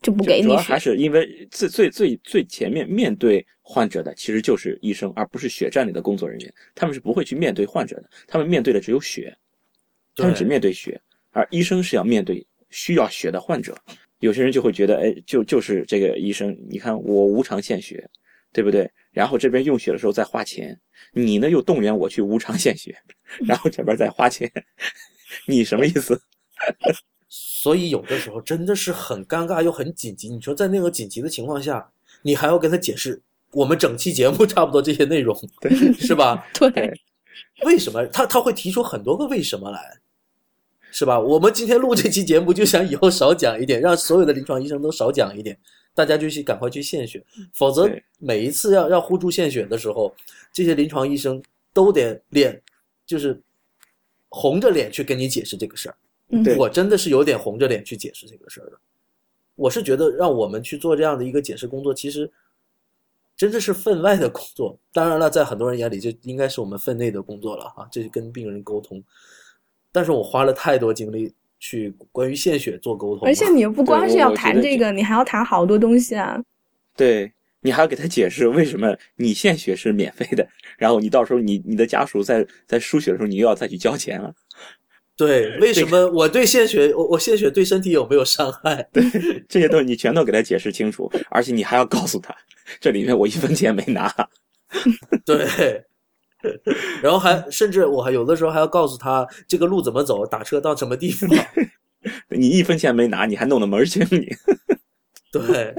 [0.00, 0.78] 就不给你主要还。
[0.78, 9.36] 是因为最最最最前面面对患者的其实就是医生，而不是血站里的工作人员，他们是不会去面对患者的，他们面对的只有血，
[10.16, 10.98] 他们只面对血，
[11.32, 13.76] 而医生是要面对需要血的患者。
[14.18, 18.08] 有些人就会觉得，哎，就就是这个医生，你看我无偿献血，
[18.52, 18.90] 对不对？
[19.10, 20.78] 然后这边用血的时候再花钱，
[21.12, 22.96] 你呢又动员我去无偿献血，
[23.46, 24.50] 然后这边再花钱，
[25.46, 26.20] 你什么意思？
[27.28, 30.28] 所以有的时候真的是很尴尬又很紧急。
[30.28, 31.90] 你说在那个紧急的情况下，
[32.22, 33.20] 你还要跟他解释
[33.52, 35.36] 我们整期节目差不多这些内容，
[35.98, 36.46] 是吧？
[36.54, 36.92] 对，
[37.64, 39.98] 为什么他他会提出很多个为什么来，
[40.92, 41.18] 是吧？
[41.18, 45.58] 我们今天录这期节目就想以后少讲一点，让所有的临床医生都少讲一点，
[45.94, 47.24] 大家就去赶快去献血，
[47.54, 50.14] 否则每一次要要互助献血的时候，
[50.52, 52.60] 这些临床医生都得脸
[53.06, 53.40] 就是
[54.28, 55.96] 红着脸去跟你解释这个事儿。
[56.58, 58.78] 我真的是有点红着脸去解释这个事儿的。
[59.54, 62.30] 我是觉得让我们去做这样的一个解释工作，其实。
[63.34, 67.88] 真的是分外的工作，当然了，在很多人眼里，这应该是我们分内的工作了哈。
[67.90, 69.02] 这是跟病人沟通，
[69.92, 76.40] 但是我花了太多精力去关于献血做沟通，而且你又不光是要谈这个，你还要谈好多东西啊。
[76.96, 77.30] 对
[77.60, 84.34] 你还要给他解释为什么你献血是免费的，然后你到时候你你的家属在在输血的时候，你又要再去交钱了。
[85.16, 88.82] 对， 为什么我对献血，我我献血对身体有没有伤害？
[88.92, 89.04] 对，
[89.48, 92.34] 这些东西你全都给他解释清楚，而且你还要告诉他。
[92.80, 94.12] 这里面我一分钱没拿，
[95.24, 95.84] 对，
[97.02, 101.28] 然后还甚至我还有的时候还要告诉他这个路怎么走，打车到什么地方。
[102.28, 104.28] 你一分钱没拿，你还弄得门儿清，你。
[105.32, 105.74] 对，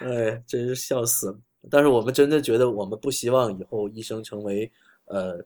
[0.00, 1.38] 哎，真是笑死了。
[1.70, 4.70] 但是我们真的觉得，我们不希望以后医生成为
[5.06, 5.42] 呃，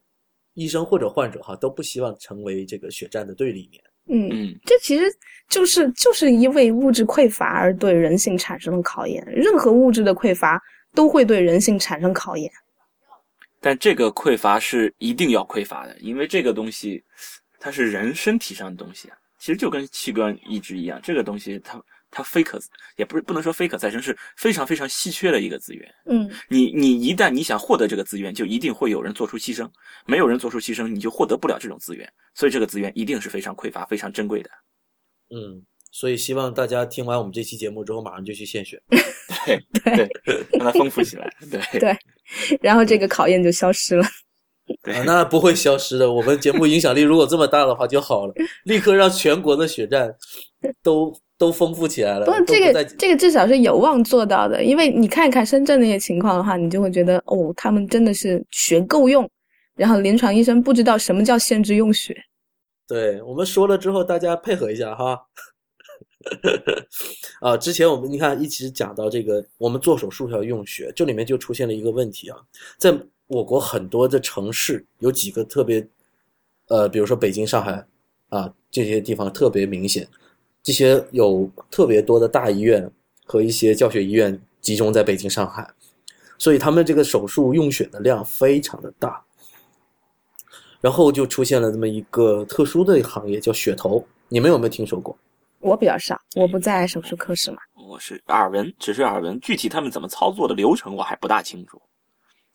[0.55, 3.83] 医生或者患者哈都不希望成为这个血战的对立面。
[4.11, 5.05] 嗯，这其实
[5.49, 9.23] 就是就是因为物质匮乏而对人性产生的考验。
[9.27, 10.61] 任何物质的匮乏
[10.95, 12.51] 都会对人性产生考验。
[13.61, 17.03] 但这个匮乏是一定要匮乏的，因为这个东西
[17.59, 21.83] 它是人身体上的东西啊，其实就跟器官移植一样，这个东西它。
[22.11, 22.59] 它非可，
[22.97, 25.95] 也不是不能说非可再生，是非常非常稀缺的一个资源。
[26.07, 29.71] 嗯，你你一旦你想获得这个资源，就一定会有人做出牺牲，
[30.07, 32.11] 没有人做出牺牲，你就获得不了这种资源。
[32.35, 34.49] 所以这个资源一定是非常匮乏、非常珍贵的。
[35.37, 38.83] 嗯，所以希望大家听完我们这期节目之后，马上就去献血，
[39.45, 39.61] 对
[40.25, 41.99] 对，让它丰富起来，对对，
[42.61, 44.05] 然后这个考验就消失了。
[44.83, 46.13] 啊，那不会消失的。
[46.13, 50.15] 我们节目影响力如果这么大的话就好了，立刻让全国的血战
[50.83, 51.15] 都。
[51.39, 52.27] 都丰富起来了。
[52.27, 59.31] 不，这个这个至少是有望做到的，因为你看一看深圳那些情况的话，你就会觉得哦，他们真的是血够用，
[59.77, 62.13] 然后临床医生不知道什么叫限制用血。
[62.89, 65.17] 对我们说了之后，大家配合一下哈。
[66.25, 72.39] 呵呵呵啊，之前我们你看一直讲到这个，我们做手术要用血，这里面就出现了一个问题啊，
[72.77, 72.97] 在
[73.27, 75.87] 我国很多的城市有几个特别，
[76.69, 77.87] 呃，比如说北京、上海
[78.29, 80.09] 啊这些地方特别明显。
[80.61, 82.91] 这些有特别多的大医院
[83.25, 85.67] 和一些教学医院集中在北京、上海，
[86.37, 89.25] 所以他们这个手术用血的量非常的大，
[90.81, 94.05] 然后就出现了这么一个特殊的行业，叫血头。
[94.29, 95.17] 你们有没有听说过？
[95.61, 97.59] 我比较少，我不在手术科室嘛。
[97.89, 101.81] 我是耳闻，只是耳闻，具体他们怎么操作的流程我还不大清楚，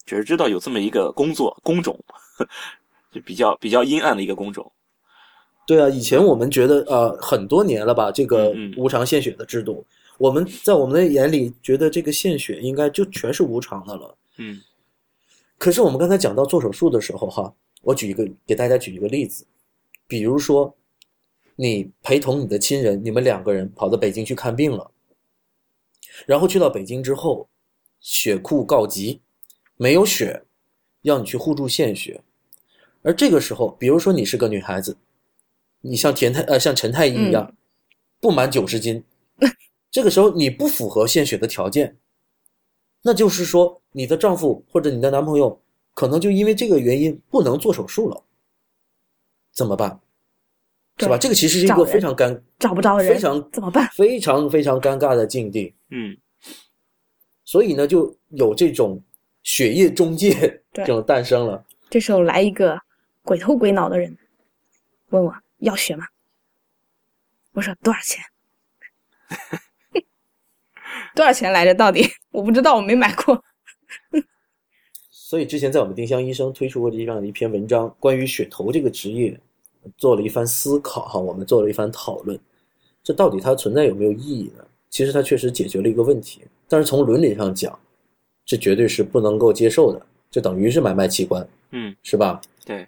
[0.06, 2.00] 只是知道有这么一个工作工种，
[3.12, 4.72] 就比较比较阴暗的一个工种。
[5.68, 9.86] 对啊，以前我们觉得呃很多年了吧，这个无偿献血的制度，
[10.18, 14.18] 我们在我们的眼里觉得这个献血应该就全是无偿的了。
[14.38, 14.62] 嗯，
[15.58, 19.46] 可是我们刚才讲到做手术的时候哈，我举一个给大家举一个例子，
[20.08, 20.74] 比如说
[21.56, 24.92] 你陪同你的亲人，你们两个人跑到北京去看病了，
[26.26, 27.48] 然后去到北京之后，
[28.00, 29.22] 血库告急，
[29.76, 30.44] 没有血，
[31.02, 32.22] 要你去互助献血，
[33.02, 34.98] 而这个时候，比如说你是个女孩子。
[35.86, 37.54] 你像田太呃，像陈太医一样，
[38.22, 39.04] 不满九十斤，
[39.92, 41.98] 这个时候你不符合献血的条件，
[43.02, 45.62] 那就是说你的丈夫或者你的男朋友
[45.94, 48.24] 可能就因为这个原因不能做手术了，
[49.52, 50.00] 怎么办？
[51.00, 51.18] 是吧？
[51.18, 53.88] 这个其实是一个非常尴找不着人，非常怎么办？
[53.94, 55.74] 非常非常尴尬的境地。
[55.90, 56.16] 嗯，
[57.44, 59.02] 所以呢，就有这种
[59.44, 61.66] 血液中介这种诞生了。
[61.90, 62.80] 这时候来一个
[63.24, 64.18] 鬼头鬼脑的人，
[65.10, 65.34] 问我。
[65.60, 66.06] 要血吗？
[67.54, 68.22] 我说多少钱？
[71.16, 71.74] 多少钱来着？
[71.74, 73.42] 到底我不知道，我没买过。
[75.10, 79.40] 所以之前在我们丁香医生推出过这样的一篇文章，关于血头这个职业，
[79.98, 82.40] 做了一番思考哈，我们做了一番讨论。
[83.04, 84.64] 这到底它存在有没有意义呢？
[84.90, 87.78] 其实它确实解决了一个问题，但是从伦理上讲，
[88.46, 92.40] 这绝对是不能够接受的，这等于是买卖器官，嗯，是吧？
[92.66, 92.88] 对。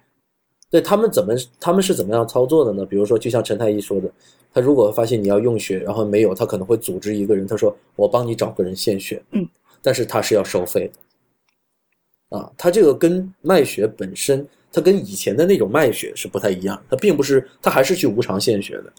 [0.68, 2.84] 对他们怎么他们是怎么样操作的呢？
[2.84, 4.10] 比如说，就像陈太医说的，
[4.52, 9.48] 他如果发现你要用血，然后没有，他可能会组织一个人，他说我帮你找个人献血，嗯，
[9.80, 10.90] 但是他是要收费
[12.30, 18.92] 的，啊，他这个跟卖血本身，他跟以前的那种卖血是不太一样，他并不是，他还是去无偿献血的，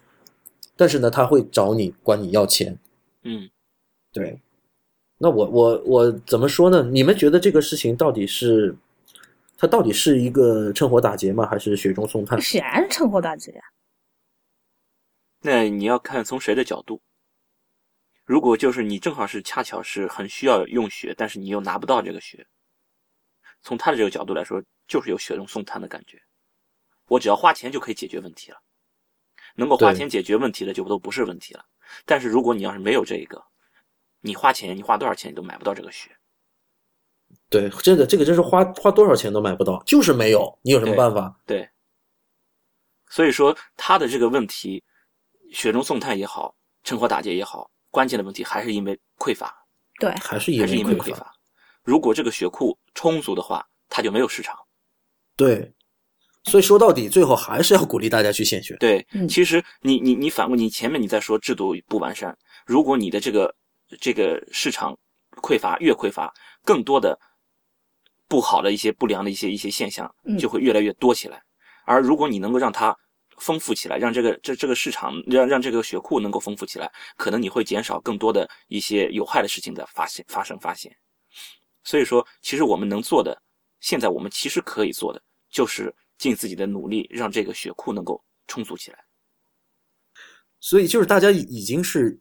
[0.75, 2.75] 但是呢，他会找你管你要钱，
[3.21, 3.47] 嗯，
[4.11, 4.41] 对，
[5.19, 6.81] 那我我我怎么说呢？
[6.81, 8.75] 你们觉得这个事情到底是，
[9.55, 11.45] 它到底是一个趁火打劫吗？
[11.45, 12.41] 还是雪中送炭？
[12.41, 13.61] 显然是趁火打劫呀。
[15.41, 16.99] 那你要看从谁的角度。
[18.25, 22.47] 如果就是你正好是恰巧是很需要用血，但是你又拿不到这个血，
[23.61, 26.21] 从他的这个角度来说，就是有雪中送炭的感觉。
[27.07, 28.57] 我只要花钱就可以解决问题了，
[29.55, 31.65] 能够花钱解决问题的就都不是问题了。
[32.05, 33.43] 但是如果你要是没有这个，
[34.21, 36.17] 你花钱，你花多少钱你都买不到这个雪。
[37.49, 41.39] 对，真的，这个真是花花多少钱都买不到，就是没有，你有什么办法？
[41.45, 41.69] 对。
[43.09, 44.83] 所以说他的这个问题，
[45.53, 47.71] 雪中送炭也好，趁火打劫也好。
[47.89, 49.65] 关键的问题还是因为匮乏，
[49.97, 50.67] 对，还是因为
[50.97, 51.33] 匮乏。
[51.83, 54.66] 如果这个血库充足的话，它就没有市场。
[55.37, 55.71] 对，
[56.45, 58.75] 所以说到底，最后还是要鼓励大家去献血。
[58.79, 62.35] 对，其实你你你反过，你前面你在说制度不完善，
[62.65, 63.55] 如果你的这个
[64.01, 64.97] 这个市场
[65.41, 66.33] 匮乏越匮乏，
[66.65, 67.17] 更多的
[68.27, 71.41] 不好的一些不良的一些一些现象就会越来越多起来。
[71.85, 72.97] 而如果你能够让它
[73.37, 80.91] 丰富起来，让这个这这个市场让让这个血库能够丰富起来，可能你会减少更多的一些有害的事情的发现发生发现。
[81.83, 83.39] 所以说，其实我们能做的，
[83.79, 88.97] 现在我们其实可以做的，就是尽自己的努力，让这个血库能够充足起来。
[90.59, 92.19] 所以就是大家已经是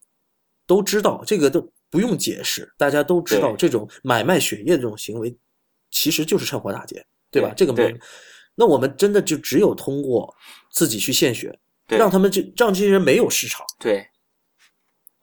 [0.66, 5.34] 都知道这个都不用解释，大家都知道这种买卖血液这种行为，
[5.90, 7.54] 其实就是趁火打劫，对吧？
[7.56, 7.98] 这个没。
[8.54, 10.34] 那我们真的就只有通过
[10.70, 11.58] 自己去献血，
[11.88, 13.64] 让他们这让这些人没有市场。
[13.78, 14.06] 对，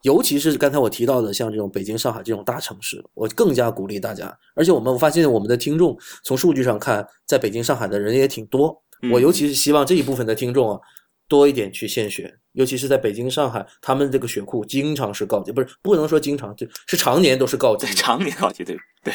[0.04, 4.38] 尤其是刚才我提到的，像这种北京、上海这种大城市，我更加鼓励大家。
[4.54, 8.78] 而且我们发现我们的听众从数据上看，在北京、上海的人也挺多。
[9.10, 10.80] 我尤其是希望这一部分的听众啊，
[11.26, 12.38] 多一点去献血。
[12.52, 19.14] 尤其是在北京、上海，他们这个血库经常是告急，不是不能说经常，就是常年都是告急， 常年告急，对对，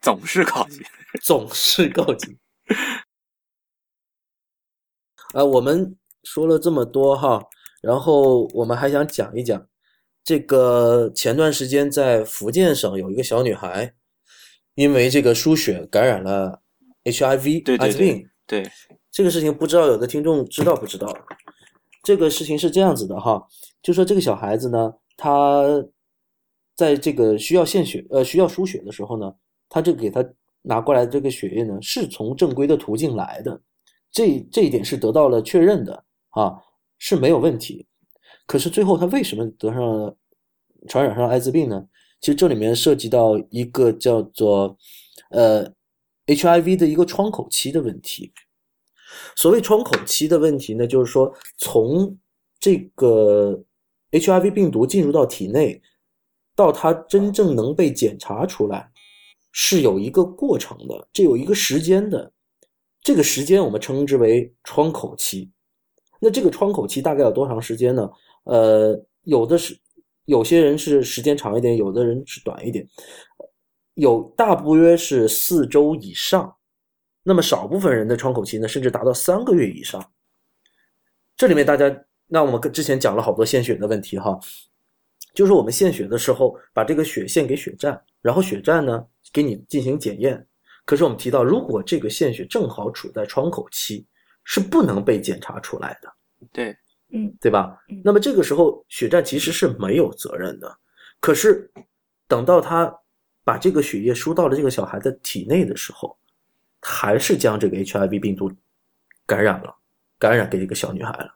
[0.00, 0.82] 总是告急，
[1.22, 2.36] 总是告急。
[5.34, 7.40] 啊，我们说了这么多哈，
[7.80, 9.64] 然后我们还想讲一讲，
[10.24, 13.92] 这个前段时间在福建省有一个小女孩，
[14.74, 16.62] 因为这个输血感染了
[17.04, 18.26] HIV 艾滋病。
[18.46, 18.70] 对
[19.10, 21.14] 这个事情，不知道有的听众知道不知道？
[22.02, 23.46] 这个事情是这样子的哈，
[23.82, 25.62] 就说这个小孩子呢，他
[26.74, 29.32] 在这个需要献血呃需要输血的时候呢，
[29.68, 30.24] 他就给他
[30.62, 33.60] 拿过来的这个血液呢，是从正规的途径来的。
[34.10, 36.54] 这这一点是得到了确认的啊，
[36.98, 37.86] 是没有问题。
[38.46, 40.16] 可是最后他为什么得上了
[40.88, 41.86] 传染上艾滋病呢？
[42.20, 44.76] 其实这里面涉及到一个叫做
[45.30, 45.70] 呃
[46.26, 48.32] HIV 的一个窗口期的问题。
[49.36, 52.16] 所谓窗口期的问题呢，就是说从
[52.58, 53.62] 这个
[54.10, 55.80] HIV 病毒进入到体内，
[56.56, 58.90] 到它真正能被检查出来，
[59.52, 62.32] 是有一个过程的，这有一个时间的。
[63.02, 65.50] 这个时间我们称之为窗口期，
[66.20, 68.10] 那这个窗口期大概有多长时间呢？
[68.44, 69.78] 呃，有的是
[70.24, 72.86] 有些人是时间长一点，有的人是短一点，
[73.94, 76.56] 有大不约是四周以上，
[77.22, 80.12] 那么少部分人的窗口期呢，甚至达到三个月以上。
[81.36, 84.38] 这里面大家，那我们跟之前讲了好多献血的问题哈，
[85.34, 90.46] 就是我们献血的时候，把这个血献给血站，然后血站呢给你进行检验。
[90.84, 94.06] 可是我们提到，如果这个献血正好处在窗口期，
[94.44, 96.12] 是不能被检查出来的。
[96.52, 96.76] 对，
[97.14, 97.78] 嗯，对吧？
[98.04, 100.76] 那么这个时候血站其实是没有责任的。
[101.20, 101.70] 可是
[102.28, 102.92] 等到他
[103.44, 106.16] 把这个血液输到了这个小孩的体内的时候，
[106.82, 108.52] 还是将这个 HIV 病毒
[109.24, 109.74] 感染了，
[110.18, 111.34] 感染给这个小女孩了。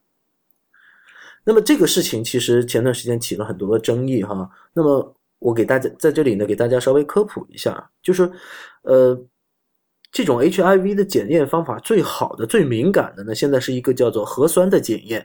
[1.44, 4.50] 那么这个事情其实前段时间起了很多的争议哈。
[4.72, 8.30] 那么我给大家在这里呢，给大家稍微科普一下，就是
[8.82, 9.18] 呃。
[10.10, 15.24] 这种 HIV 的检验方法最好的、最敏感的呢，现在是一个叫做核酸的检验。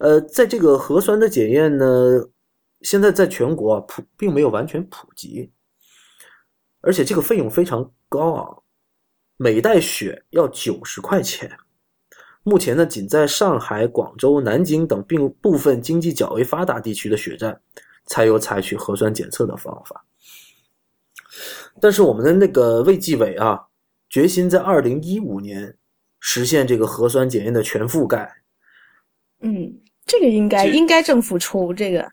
[0.00, 1.84] 呃，在这个核酸的检验呢，
[2.80, 5.52] 现在在全国啊普并没有完全普及，
[6.80, 8.62] 而且这个费用非常高昂，
[9.36, 11.54] 每袋血要九十块钱。
[12.42, 17.60] 目前呢，仅在上海、广州、南京等并部分经济较为发达地区的血站，
[18.06, 20.02] 才有采取核酸检测的方法。
[21.78, 23.60] 但是我们的那个卫计委啊，
[24.08, 25.76] 决心在二零一五年
[26.18, 28.42] 实现这个核酸检验的全覆盖。
[29.42, 29.78] 嗯，
[30.10, 32.10] 这个应该应该政府出这个，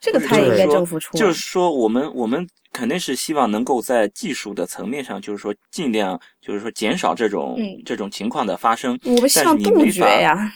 [0.00, 1.18] 这个他应该政府出。
[1.18, 8.96] 就是说，我们我们肯定是希望能够在技术的层面上，就是说尽量就是说减少这种这种情况的发生。
[9.02, 10.52] 我们希望杜绝呀。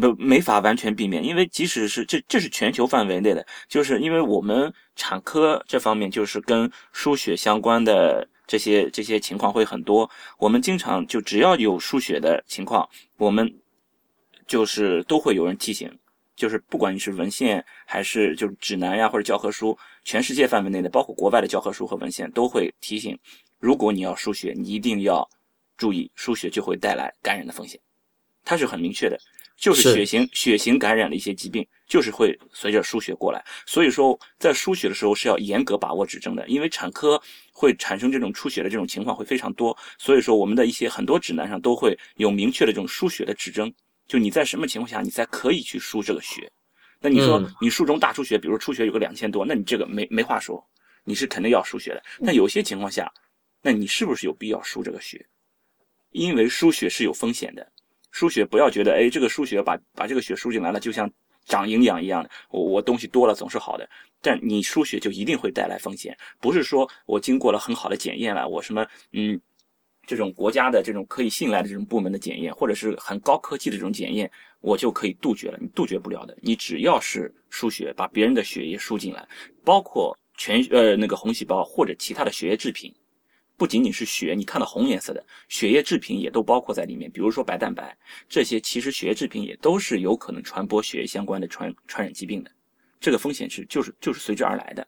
[0.00, 13.50] 不没法完全避免，因为即使是这这是全球范围内的，就是因为我们产科这方面就是跟输血相关的这些这些情况会很多，我们经常就只要有输血的情况，我们
[14.46, 15.90] 就是都会有人提醒，
[16.38, 23.18] 就是不管你是文献还是就是指南呀或者教科书，全世界范围内的包括国外的教科书和文献都会提醒，
[23.58, 25.28] 如果你要输血，你一定要
[25.76, 27.78] 注意输血就会带来感染的风险，
[28.44, 29.18] 它是很明确的。
[29.60, 33.44] 就是血型血型感染的一些疾病，就是会随着输血过来。
[33.66, 37.20] 所以说，在输血的时候是要严格把握指征的，因为产科
[37.50, 39.76] 会产生这种出血的这种情况会非常多。
[39.98, 43.74] 所以说，我们的一些很多指南上都会有明确的这种输血的指征，
[44.08, 46.50] 就你在什么情况下你才可以去输这个血。
[46.98, 50.66] 那你说你术中大出血，比如出血有个两千多，那你这个没没话说，
[51.04, 52.02] 你是肯定要输血的。
[52.18, 53.08] 那有些情况下，
[53.62, 55.24] 那你是不是有必要输这个血？
[56.10, 57.70] 因为输血是有风险的。
[58.10, 61.08] 输血不要觉得，哎，这个输血把把这个血输进来了，就像
[61.44, 63.88] 长营养一样的，我我东西多了总是好的。
[64.20, 69.40] 但你输血就一定会带来风险，不是说我经过了很好的检验了，我什么嗯，
[70.08, 74.30] 这种国家的这种可以信赖的这种部门的检验，或者是很高科技的这种检验，
[74.62, 75.58] 我就可以杜绝了。
[75.60, 76.34] 你杜绝不了的。
[76.40, 79.28] 你只要是输血，把别人的血液输进来，
[79.62, 82.90] 包括全呃那个红细胞或者其他的血液制品。
[83.58, 87.94] 不仅仅是血，你看到红颜色的血液制品也都包括在里面，比如说白蛋白
[88.28, 92.50] 这些，其实血液制品也都是有可能传播血液相关的传传染疾病的，
[92.98, 94.86] 这个风险是就是就是随之而来的。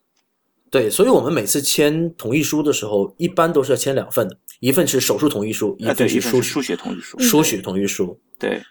[0.70, 7.18] 对，所以我们每次签同意书的时候，一般都是要签两份的，一份是手术同意书，一份是输输血同意书。
[7.18, 8.62] 输血同意书，对。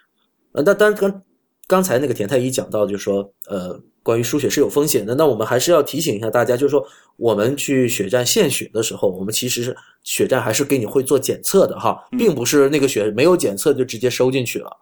[0.53, 1.21] 呃，那当然刚
[1.67, 3.79] 刚才那个田太医讲到，就是说，呃。
[4.01, 6.83] 关于输血是有风险的，那我们还是要提醒一下大家，就是说
[7.17, 14.77] 我们去血站献血的时候，我们其实是血站还是给你会做检测的哈，并不是那个血没有检测就直接收进去了，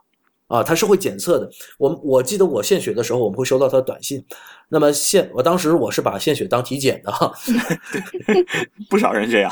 [0.48, 1.50] 啊，它是会检测的。
[1.78, 4.24] 我我记得我献血的时候，我们会收到他的短信。
[4.70, 7.34] 那么献我当时我是把献血当体检的哈，
[8.88, 9.52] 不少人这样。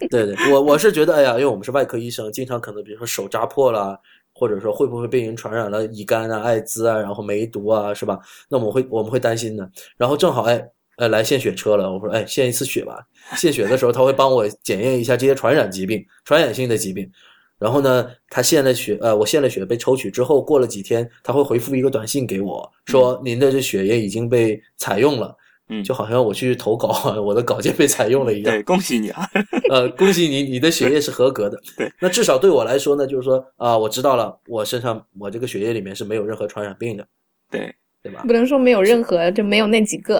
[0.10, 3.98] 对对，我我是觉得，哎呀，因为我们是外科医生，经常可能比如说手扎破了。
[4.40, 8.20] 或者说会不会被人传染了乙肝啊、艾滋啊，然后梅毒啊，是吧？
[8.48, 9.68] 那我们会我们会担心的。
[9.96, 10.64] 然后正好哎
[10.96, 13.04] 呃来献血车了，我说哎献一次血吧。
[13.34, 17.10] 献血的时候他会帮我检验一下这些传染疾病、传染性的疾病。
[17.58, 25.36] 然后呢，他献了血，呃，我献了血被抽取之后，过了几天他会回复一个短信给我说您的这血液已经被采用了。
[25.70, 26.88] 嗯，就好像我去投稿，
[27.20, 28.54] 我的稿件被采用了一样。
[28.54, 29.28] 对，恭喜你啊！
[29.70, 31.60] 呃，恭喜你，你的血液是合格的。
[31.76, 37.06] 对，那至少对我来说呢，就是说啊，我知道了，我身上我这个血液里面是没有任何传染病的。
[37.50, 38.22] 对，对吧？
[38.26, 40.18] 不能说没有任何，就没有那几个。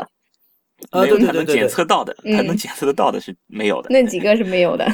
[0.90, 3.88] 啊，对对对对，检测到的，他能检测得到的是没有的。
[3.90, 4.86] 那几个是没有的。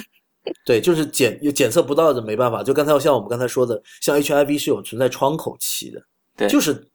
[0.64, 2.62] 对，就是检检测不到的没办法。
[2.62, 6.00] 就刚才像我们刚才说的，像 HIV 是有存在窗口期的。
[6.36, 6.88] 对，就是。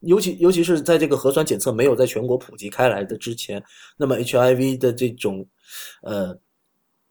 [0.00, 3.62] 尤其尤其是在这个核酸检测没有在全国普及开来的之前，
[3.96, 5.46] 那么 HIV 的这种
[6.02, 6.36] 呃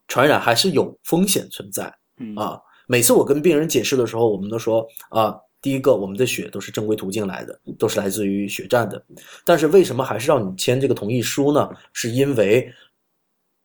[0.08, 1.84] 传染还是有风险存在
[2.36, 2.60] 啊。
[2.86, 9.00] 每次我跟病人解释的时候，我们都说啊，第一个，我们的血都是正规途径来的，都是来自于血站的。
[9.44, 11.70] 但是为什么还是让你签这个同意书呢？
[11.92, 12.68] 是因为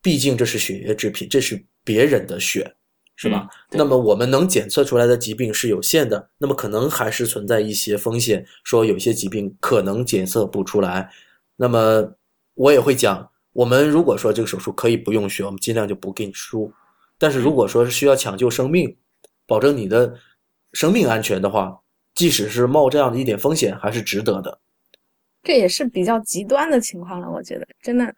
[0.03, 2.71] 毕竟这是血液制品，这是别人的血。
[3.15, 3.47] 是吧？
[3.71, 11.09] 那么我们能检测出来的疾病是有限的，那么可能还是存在一些风险，说有些疾病可能检测不出来。
[11.55, 12.13] 那么
[12.55, 16.71] 我也会讲，我们如果说这个手术可以不用血，我们尽量就不给你输。
[17.17, 18.97] 但是如果说是需要抢救生命，
[19.47, 20.13] 保证你的
[20.73, 21.79] 生命安全的话，
[22.13, 24.59] 即使是冒这样的一点风险，还是值得的。
[25.41, 28.13] 这也是比较极端的情况了，我觉得真的。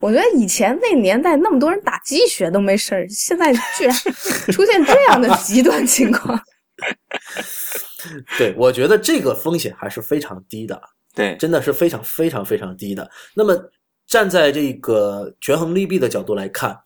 [0.00, 3.94] 我觉得以前那年代那么多人打鸡血都没事儿，现在居然
[4.52, 6.40] 出现这样的极端情况。
[8.36, 10.80] 对，我觉得这个风险还是非常低的。
[11.14, 13.08] 对，真的是非常非常非常低的。
[13.34, 13.56] 那么
[14.06, 16.76] 站在这个权衡利弊的角度来看，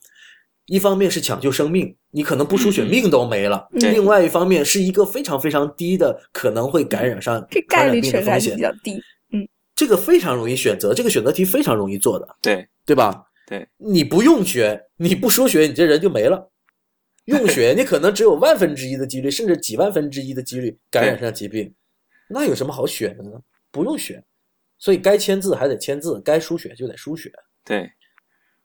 [0.67, 9.01] 一方面是抢救生命，你可能不输血命都没了；另外一方面是一个非常非常低的可能会感染上这概率确实比较低。
[9.33, 13.27] 嗯这个非常容易选择，这个选择题非常容易做的，对对吧？
[13.47, 16.51] 对，你不用血，你不输血，你这人就没了；
[17.27, 21.75] 用血，你可能只有万分之一的几率，甚至几万分之一的几率感染上疾病，
[22.29, 23.33] 那有什么好选的呢？
[23.71, 24.25] 不用选，
[24.79, 27.31] 所以该签字还得签字，该输血就得输血，
[27.65, 27.91] 对，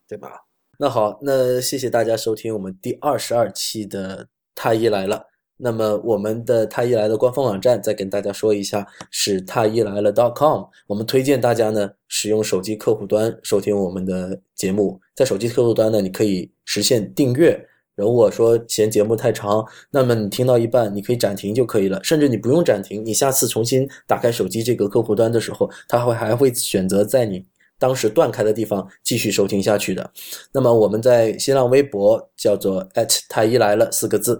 [0.08, 0.32] 对吧？
[0.80, 5.31] 那好，那谢谢大家收听我们第二十二期的太医来了。
[5.64, 10.64] 那么我们的太医来了官方网站再跟大家说一下，是太医来了 .com。
[10.88, 17.68] 我们推荐大家呢使用手机客户端收听我们的节目，在手机客户端呢你可以实现订阅。
[17.96, 27.46] 如果说嫌节目太长，那么你听到一半，你可以暂停就可以了，甚至你不用暂停，你下次重新打开手机这个客户端的时候，它会还会选择在你
[27.78, 30.10] 当时断开的地方继续收听下去的。
[30.52, 32.88] 那么我们在新浪微博叫做
[33.30, 34.40] 太医来了四个字，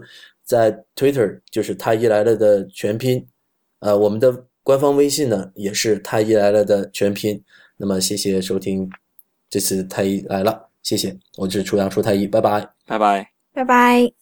[0.52, 3.26] 在 Twitter 就是太医来了的全拼，
[3.78, 7.42] 呃，我们的官方微信呢也是太医来了的全拼。
[7.78, 8.90] 那么谢谢收听
[9.48, 13.32] 这次太医来了，谢谢，我是初阳初太医，拜拜，拜拜。
[13.54, 14.21] 拜拜。